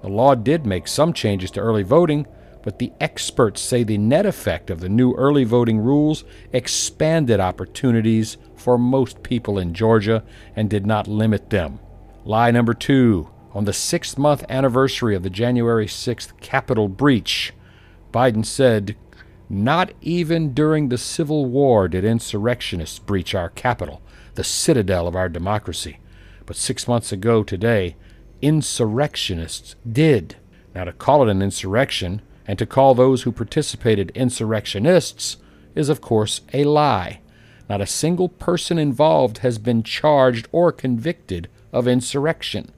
The 0.03 0.09
law 0.09 0.35
did 0.35 0.65
make 0.67 0.89
some 0.89 1.13
changes 1.13 1.51
to 1.53 1.61
early 1.61 1.83
voting, 1.83 2.27
but 2.63 2.79
the 2.79 2.93
experts 3.01 3.61
say 3.61 3.85
the 3.85 3.99
net 3.99 4.27
effect 4.27 4.71
of 4.71 4.81
the 4.81 4.89
new 4.89 5.15
early 5.15 5.45
voting 5.45 5.79
rules 5.79 6.25
expanded 6.53 7.41
opportunities 7.41 8.37
for 8.57 8.79
most 8.79 9.23
people 9.23 9.59
in 9.59 9.75
Georgia 9.75 10.23
and 10.55 10.69
did 10.69 10.87
not 10.87 11.09
limit 11.09 11.51
them. 11.51 11.81
Lie 12.25 12.51
number 12.51 12.75
two. 12.75 13.31
On 13.53 13.65
the 13.65 13.73
sixth 13.73 14.17
month 14.17 14.45
anniversary 14.49 15.17
of 15.17 15.25
the 15.25 15.31
January 15.31 15.87
6th 15.87 16.39
Capitol 16.41 16.87
breach, 16.87 17.53
Biden 18.13 18.45
said, 18.45 18.95
Not 19.49 19.93
even 20.01 20.55
during 20.55 20.89
the 20.89 20.99
Civil 20.99 21.47
War 21.47 21.89
did 21.89 22.05
insurrectionists 22.05 23.01
breach 23.01 23.35
our 23.35 23.49
Capitol, 23.49 24.03
the 24.35 24.45
citadel 24.45 25.09
of 25.09 25.17
our 25.17 25.29
democracy. 25.29 25.99
But 26.47 26.57
six 26.57 26.87
months 26.87 27.11
ago 27.11 27.43
today, 27.43 27.97
insurrectionists 28.43 29.77
did. 29.91 30.37
Now, 30.75 30.85
to 30.85 30.93
call 30.93 31.23
it 31.23 31.31
an 31.31 31.43
insurrection 31.43 32.23
and 32.47 32.59
to 32.59 32.67
call 32.67 32.95
those 32.95 33.23
who 33.23 33.33
participated 33.33 34.13
insurrectionists 34.15 35.37
is, 35.75 35.89
of 35.89 36.01
course, 36.01 36.41
a 36.53 36.65
lie. 36.65 37.21
Not 37.69 37.81
a 37.81 37.87
single 37.87 38.29
person 38.29 38.79
involved 38.79 39.39
has 39.39 39.59
been 39.59 39.83
charged 39.83 40.49
or 40.51 40.73
convicted 40.73 41.49
of 41.73 41.87
insurrection. 41.87 42.73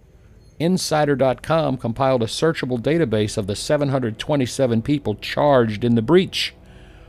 Insider.com 0.58 1.78
compiled 1.78 2.22
a 2.22 2.26
searchable 2.26 2.78
database 2.78 3.38
of 3.38 3.46
the 3.46 3.56
727 3.56 4.82
people 4.82 5.14
charged 5.16 5.84
in 5.84 5.94
the 5.94 6.02
breach. 6.02 6.54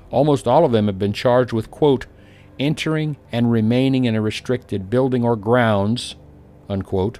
Almost 0.09 0.47
all 0.47 0.63
of 0.63 0.71
them 0.71 0.87
have 0.87 0.97
been 0.97 1.13
charged 1.13 1.53
with, 1.53 1.69
quote, 1.69 2.05
entering 2.59 3.17
and 3.31 3.51
remaining 3.51 4.05
in 4.05 4.15
a 4.15 4.21
restricted 4.21 4.89
building 4.89 5.23
or 5.23 5.35
grounds, 5.35 6.15
unquote, 6.69 7.19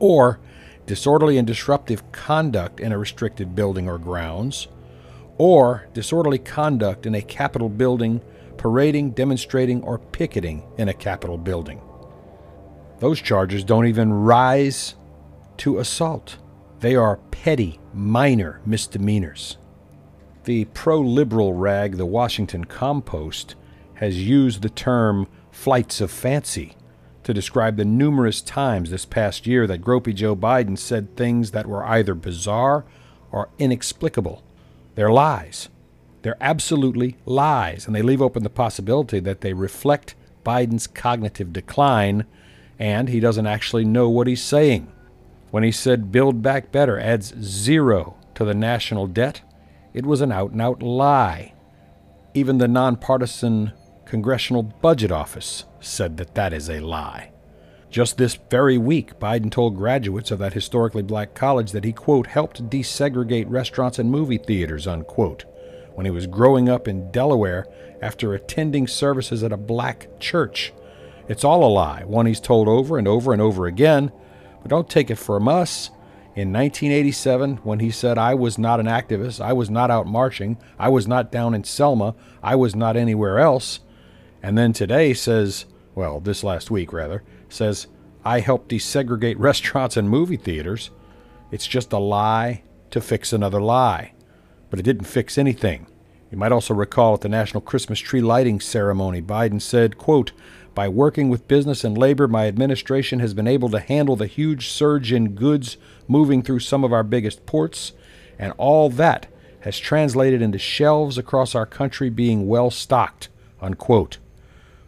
or 0.00 0.40
disorderly 0.86 1.38
and 1.38 1.46
disruptive 1.46 2.10
conduct 2.10 2.80
in 2.80 2.90
a 2.90 2.98
restricted 2.98 3.54
building 3.54 3.88
or 3.88 3.96
grounds, 3.96 4.66
or 5.38 5.86
disorderly 5.94 6.38
conduct 6.38 7.06
in 7.06 7.14
a 7.14 7.22
Capitol 7.22 7.68
building, 7.68 8.20
parading, 8.56 9.12
demonstrating, 9.12 9.82
or 9.84 9.98
picketing 9.98 10.64
in 10.78 10.88
a 10.88 10.92
Capitol 10.92 11.38
building. 11.38 11.80
Those 12.98 13.20
charges 13.22 13.62
don't 13.62 13.86
even 13.86 14.12
rise 14.12 14.96
to 15.58 15.78
assault. 15.78 16.38
They 16.80 16.96
are 16.96 17.18
petty, 17.30 17.78
minor 17.94 18.60
misdemeanors. 18.66 19.58
The 20.44 20.64
pro 20.66 21.00
liberal 21.00 21.54
rag, 21.54 21.96
the 21.96 22.06
Washington 22.06 22.64
Compost, 22.64 23.54
has 23.94 24.26
used 24.26 24.62
the 24.62 24.70
term 24.70 25.28
flights 25.50 26.00
of 26.00 26.10
fancy 26.10 26.74
to 27.30 27.34
describe 27.34 27.76
the 27.76 27.84
numerous 27.84 28.40
times 28.40 28.90
this 28.90 29.04
past 29.04 29.46
year 29.46 29.68
that 29.68 29.82
Gropey 29.82 30.12
Joe 30.12 30.34
Biden 30.34 30.76
said 30.76 31.16
things 31.16 31.52
that 31.52 31.66
were 31.66 31.84
either 31.84 32.14
bizarre 32.14 32.84
or 33.30 33.48
inexplicable. 33.56 34.42
They're 34.96 35.12
lies. 35.12 35.68
They're 36.22 36.36
absolutely 36.40 37.16
lies, 37.24 37.86
and 37.86 37.94
they 37.94 38.02
leave 38.02 38.20
open 38.20 38.42
the 38.42 38.50
possibility 38.50 39.20
that 39.20 39.42
they 39.42 39.52
reflect 39.52 40.16
Biden's 40.44 40.88
cognitive 40.88 41.52
decline 41.52 42.26
and 42.80 43.10
he 43.10 43.20
doesn't 43.20 43.46
actually 43.46 43.84
know 43.84 44.08
what 44.08 44.26
he's 44.26 44.42
saying. 44.42 44.90
When 45.50 45.62
he 45.62 45.70
said 45.70 46.10
Build 46.10 46.42
Back 46.42 46.72
Better 46.72 46.98
adds 46.98 47.34
zero 47.40 48.16
to 48.34 48.44
the 48.44 48.54
national 48.54 49.06
debt, 49.06 49.42
it 49.92 50.06
was 50.06 50.22
an 50.22 50.32
out 50.32 50.52
and 50.52 50.62
out 50.62 50.82
lie. 50.82 51.52
Even 52.32 52.56
the 52.56 52.66
nonpartisan 52.66 53.72
Congressional 54.10 54.64
Budget 54.64 55.12
Office 55.12 55.66
said 55.78 56.16
that 56.16 56.34
that 56.34 56.52
is 56.52 56.68
a 56.68 56.80
lie. 56.80 57.30
Just 57.90 58.18
this 58.18 58.36
very 58.50 58.76
week, 58.76 59.20
Biden 59.20 59.52
told 59.52 59.76
graduates 59.76 60.32
of 60.32 60.40
that 60.40 60.52
historically 60.52 61.04
black 61.04 61.32
college 61.32 61.70
that 61.70 61.84
he, 61.84 61.92
quote, 61.92 62.26
helped 62.26 62.68
desegregate 62.68 63.48
restaurants 63.48 64.00
and 64.00 64.10
movie 64.10 64.36
theaters, 64.36 64.88
unquote, 64.88 65.44
when 65.94 66.06
he 66.06 66.10
was 66.10 66.26
growing 66.26 66.68
up 66.68 66.88
in 66.88 67.12
Delaware 67.12 67.68
after 68.02 68.34
attending 68.34 68.88
services 68.88 69.44
at 69.44 69.52
a 69.52 69.56
black 69.56 70.08
church. 70.18 70.72
It's 71.28 71.44
all 71.44 71.62
a 71.62 71.70
lie, 71.70 72.02
one 72.02 72.26
he's 72.26 72.40
told 72.40 72.66
over 72.66 72.98
and 72.98 73.06
over 73.06 73.32
and 73.32 73.40
over 73.40 73.66
again, 73.66 74.10
but 74.60 74.70
don't 74.70 74.90
take 74.90 75.12
it 75.12 75.18
from 75.18 75.46
us. 75.46 75.90
In 76.34 76.52
1987, 76.52 77.58
when 77.58 77.78
he 77.78 77.92
said, 77.92 78.18
I 78.18 78.34
was 78.34 78.58
not 78.58 78.80
an 78.80 78.86
activist, 78.86 79.40
I 79.40 79.52
was 79.52 79.70
not 79.70 79.88
out 79.88 80.08
marching, 80.08 80.58
I 80.80 80.88
was 80.88 81.06
not 81.06 81.30
down 81.30 81.54
in 81.54 81.62
Selma, 81.62 82.16
I 82.42 82.56
was 82.56 82.74
not 82.74 82.96
anywhere 82.96 83.38
else, 83.38 83.78
and 84.42 84.56
then 84.56 84.72
today 84.72 85.14
says, 85.14 85.66
well, 85.94 86.20
this 86.20 86.42
last 86.42 86.70
week 86.70 86.92
rather, 86.92 87.22
says, 87.48 87.86
I 88.24 88.40
helped 88.40 88.70
desegregate 88.70 89.36
restaurants 89.38 89.96
and 89.96 90.08
movie 90.08 90.36
theaters. 90.36 90.90
It's 91.50 91.66
just 91.66 91.92
a 91.92 91.98
lie 91.98 92.62
to 92.90 93.00
fix 93.00 93.32
another 93.32 93.60
lie. 93.60 94.12
But 94.68 94.78
it 94.78 94.84
didn't 94.84 95.06
fix 95.06 95.36
anything. 95.36 95.86
You 96.30 96.38
might 96.38 96.52
also 96.52 96.74
recall 96.74 97.14
at 97.14 97.22
the 97.22 97.28
National 97.28 97.60
Christmas 97.60 97.98
Tree 97.98 98.20
Lighting 98.20 98.60
Ceremony, 98.60 99.20
Biden 99.20 99.60
said, 99.60 99.98
quote, 99.98 100.32
by 100.74 100.88
working 100.88 101.28
with 101.28 101.48
business 101.48 101.82
and 101.82 101.98
labor, 101.98 102.28
my 102.28 102.46
administration 102.46 103.18
has 103.18 103.34
been 103.34 103.48
able 103.48 103.68
to 103.70 103.80
handle 103.80 104.14
the 104.14 104.28
huge 104.28 104.68
surge 104.68 105.12
in 105.12 105.34
goods 105.34 105.76
moving 106.06 106.42
through 106.42 106.60
some 106.60 106.84
of 106.84 106.92
our 106.92 107.02
biggest 107.02 107.44
ports, 107.44 107.92
and 108.38 108.52
all 108.56 108.88
that 108.90 109.26
has 109.60 109.78
translated 109.78 110.40
into 110.40 110.58
shelves 110.58 111.18
across 111.18 111.56
our 111.56 111.66
country 111.66 112.08
being 112.08 112.46
well 112.46 112.70
stocked. 112.70 113.28
Unquote. 113.60 114.18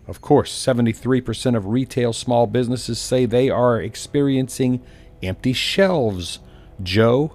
Of 0.06 0.20
course, 0.20 0.52
73% 0.52 1.56
of 1.56 1.66
retail 1.66 2.12
small 2.12 2.46
businesses 2.46 2.98
say 2.98 3.24
they 3.24 3.50
are 3.50 3.80
experiencing 3.80 4.82
empty 5.22 5.52
shelves. 5.52 6.40
Joe, 6.82 7.34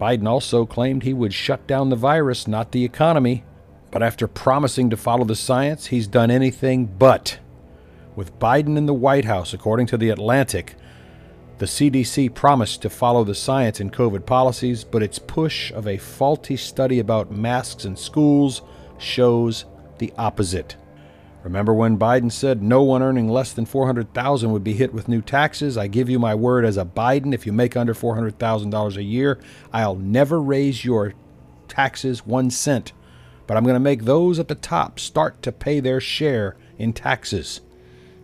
Biden 0.00 0.26
also 0.26 0.66
claimed 0.66 1.02
he 1.02 1.12
would 1.12 1.34
shut 1.34 1.66
down 1.66 1.90
the 1.90 1.96
virus, 1.96 2.46
not 2.46 2.72
the 2.72 2.84
economy. 2.84 3.44
But 3.90 4.02
after 4.02 4.26
promising 4.26 4.90
to 4.90 4.96
follow 4.96 5.24
the 5.24 5.36
science, 5.36 5.86
he's 5.86 6.06
done 6.06 6.30
anything 6.30 6.86
but. 6.86 7.38
With 8.14 8.38
Biden 8.38 8.76
in 8.76 8.86
the 8.86 8.94
White 8.94 9.24
House, 9.26 9.52
according 9.54 9.86
to 9.88 9.96
The 9.96 10.10
Atlantic, 10.10 10.74
the 11.58 11.66
CDC 11.66 12.34
promised 12.34 12.82
to 12.82 12.90
follow 12.90 13.24
the 13.24 13.34
science 13.34 13.80
in 13.80 13.90
COVID 13.90 14.26
policies, 14.26 14.84
but 14.84 15.02
its 15.02 15.18
push 15.18 15.72
of 15.72 15.86
a 15.86 15.96
faulty 15.96 16.56
study 16.56 16.98
about 16.98 17.30
masks 17.30 17.84
in 17.86 17.96
schools 17.96 18.60
shows 18.98 19.64
the 19.98 20.12
opposite. 20.18 20.76
Remember 21.46 21.72
when 21.72 21.96
Biden 21.96 22.32
said 22.32 22.60
no 22.60 22.82
one 22.82 23.04
earning 23.04 23.28
less 23.28 23.52
than 23.52 23.66
400,000 23.66 24.50
would 24.50 24.64
be 24.64 24.72
hit 24.72 24.92
with 24.92 25.06
new 25.06 25.22
taxes? 25.22 25.78
I 25.78 25.86
give 25.86 26.10
you 26.10 26.18
my 26.18 26.34
word 26.34 26.64
as 26.64 26.76
a 26.76 26.84
Biden, 26.84 27.32
if 27.32 27.46
you 27.46 27.52
make 27.52 27.76
under 27.76 27.94
$400,000 27.94 28.96
a 28.96 29.02
year, 29.04 29.38
I'll 29.72 29.94
never 29.94 30.42
raise 30.42 30.84
your 30.84 31.14
taxes 31.68 32.26
1 32.26 32.50
cent. 32.50 32.92
But 33.46 33.56
I'm 33.56 33.62
going 33.62 33.76
to 33.76 33.80
make 33.80 34.02
those 34.02 34.40
at 34.40 34.48
the 34.48 34.56
top 34.56 34.98
start 34.98 35.40
to 35.42 35.52
pay 35.52 35.78
their 35.78 36.00
share 36.00 36.56
in 36.78 36.92
taxes. 36.92 37.60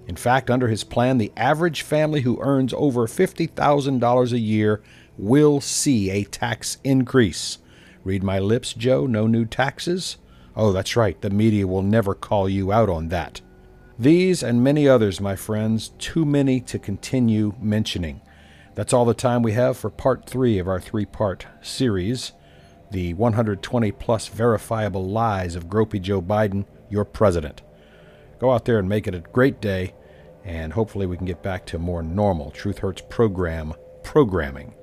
In 0.09 0.17
fact, 0.17 0.51
under 0.51 0.67
his 0.67 0.83
plan, 0.83 1.19
the 1.19 1.31
average 1.37 1.83
family 1.83 2.23
who 2.23 2.43
earns 2.43 2.75
over 2.77 3.07
$50,000 3.07 4.33
a 4.33 4.39
year 4.41 4.83
will 5.17 5.61
see 5.61 6.11
a 6.11 6.25
tax 6.25 6.79
increase. 6.83 7.59
Read 8.03 8.25
my 8.25 8.41
lips, 8.41 8.73
Joe, 8.73 9.07
no 9.07 9.29
new 9.29 9.45
taxes? 9.45 10.17
Oh, 10.55 10.73
that's 10.73 10.97
right, 10.97 11.21
the 11.21 11.31
media 11.31 11.67
will 11.67 11.83
never 11.83 12.15
call 12.15 12.49
you 12.49 12.73
out 12.73 12.89
on 12.89 13.09
that. 13.09 13.41
These 13.99 14.43
and 14.43 14.65
many 14.65 14.89
others, 14.89 15.21
my 15.21 15.37
friends, 15.37 15.91
too 15.99 16.25
many 16.25 16.61
to 16.63 16.79
continue 16.79 17.55
mentioning. 17.61 18.21
That's 18.75 18.93
all 18.93 19.05
the 19.05 19.15
time 19.15 19.43
we 19.43 19.53
have 19.53 19.77
for 19.77 19.91
part 19.91 20.27
three 20.27 20.59
of 20.59 20.67
our 20.67 20.81
three 20.81 21.05
part 21.05 21.47
series 21.61 22.33
the 22.93 23.15
120 23.15 23.91
plus 23.93 24.29
verifiable 24.29 25.09
lies 25.09 25.57
of 25.57 25.67
Gropey 25.69 26.01
Joe 26.01 26.21
Biden, 26.23 26.67
your 26.91 27.05
president. 27.05 27.63
Go 28.39 28.53
out 28.53 28.67
there 28.67 28.79
and 28.79 28.89
make 28.89 29.09
it 29.09 29.15
a 29.15 29.21
great 29.21 29.61
day, 29.61 29.95
and 30.45 30.73
hopefully 30.75 31.07
we 31.07 31.17
can 31.17 31.27
get 31.27 31.43
back 31.43 31.65
to 31.67 31.79
more 31.79 32.03
normal 32.03 32.51
Truth 32.51 32.79
Hurts 32.79 33.03
program 33.09 33.75
programming. 34.03 34.75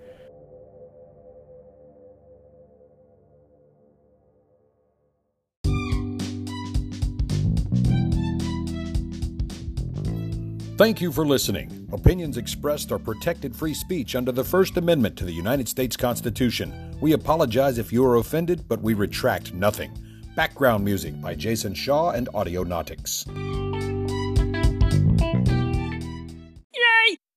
Thank 10.79 11.01
you 11.01 11.11
for 11.11 11.25
listening. 11.25 11.89
Opinions 11.91 12.37
expressed 12.37 12.93
are 12.93 12.97
protected 12.97 13.53
free 13.53 13.73
speech 13.73 14.15
under 14.15 14.31
the 14.31 14.45
First 14.45 14.77
Amendment 14.77 15.17
to 15.17 15.25
the 15.25 15.33
United 15.33 15.67
States 15.67 15.97
Constitution. 15.97 16.95
We 17.01 17.11
apologize 17.11 17.77
if 17.77 17.91
you 17.91 18.05
are 18.05 18.15
offended, 18.15 18.63
but 18.69 18.81
we 18.81 18.93
retract 18.93 19.53
nothing. 19.53 19.91
Background 20.37 20.85
music 20.85 21.19
by 21.19 21.35
Jason 21.35 21.73
Shaw 21.73 22.11
and 22.11 22.29
Audionautix. 22.29 23.68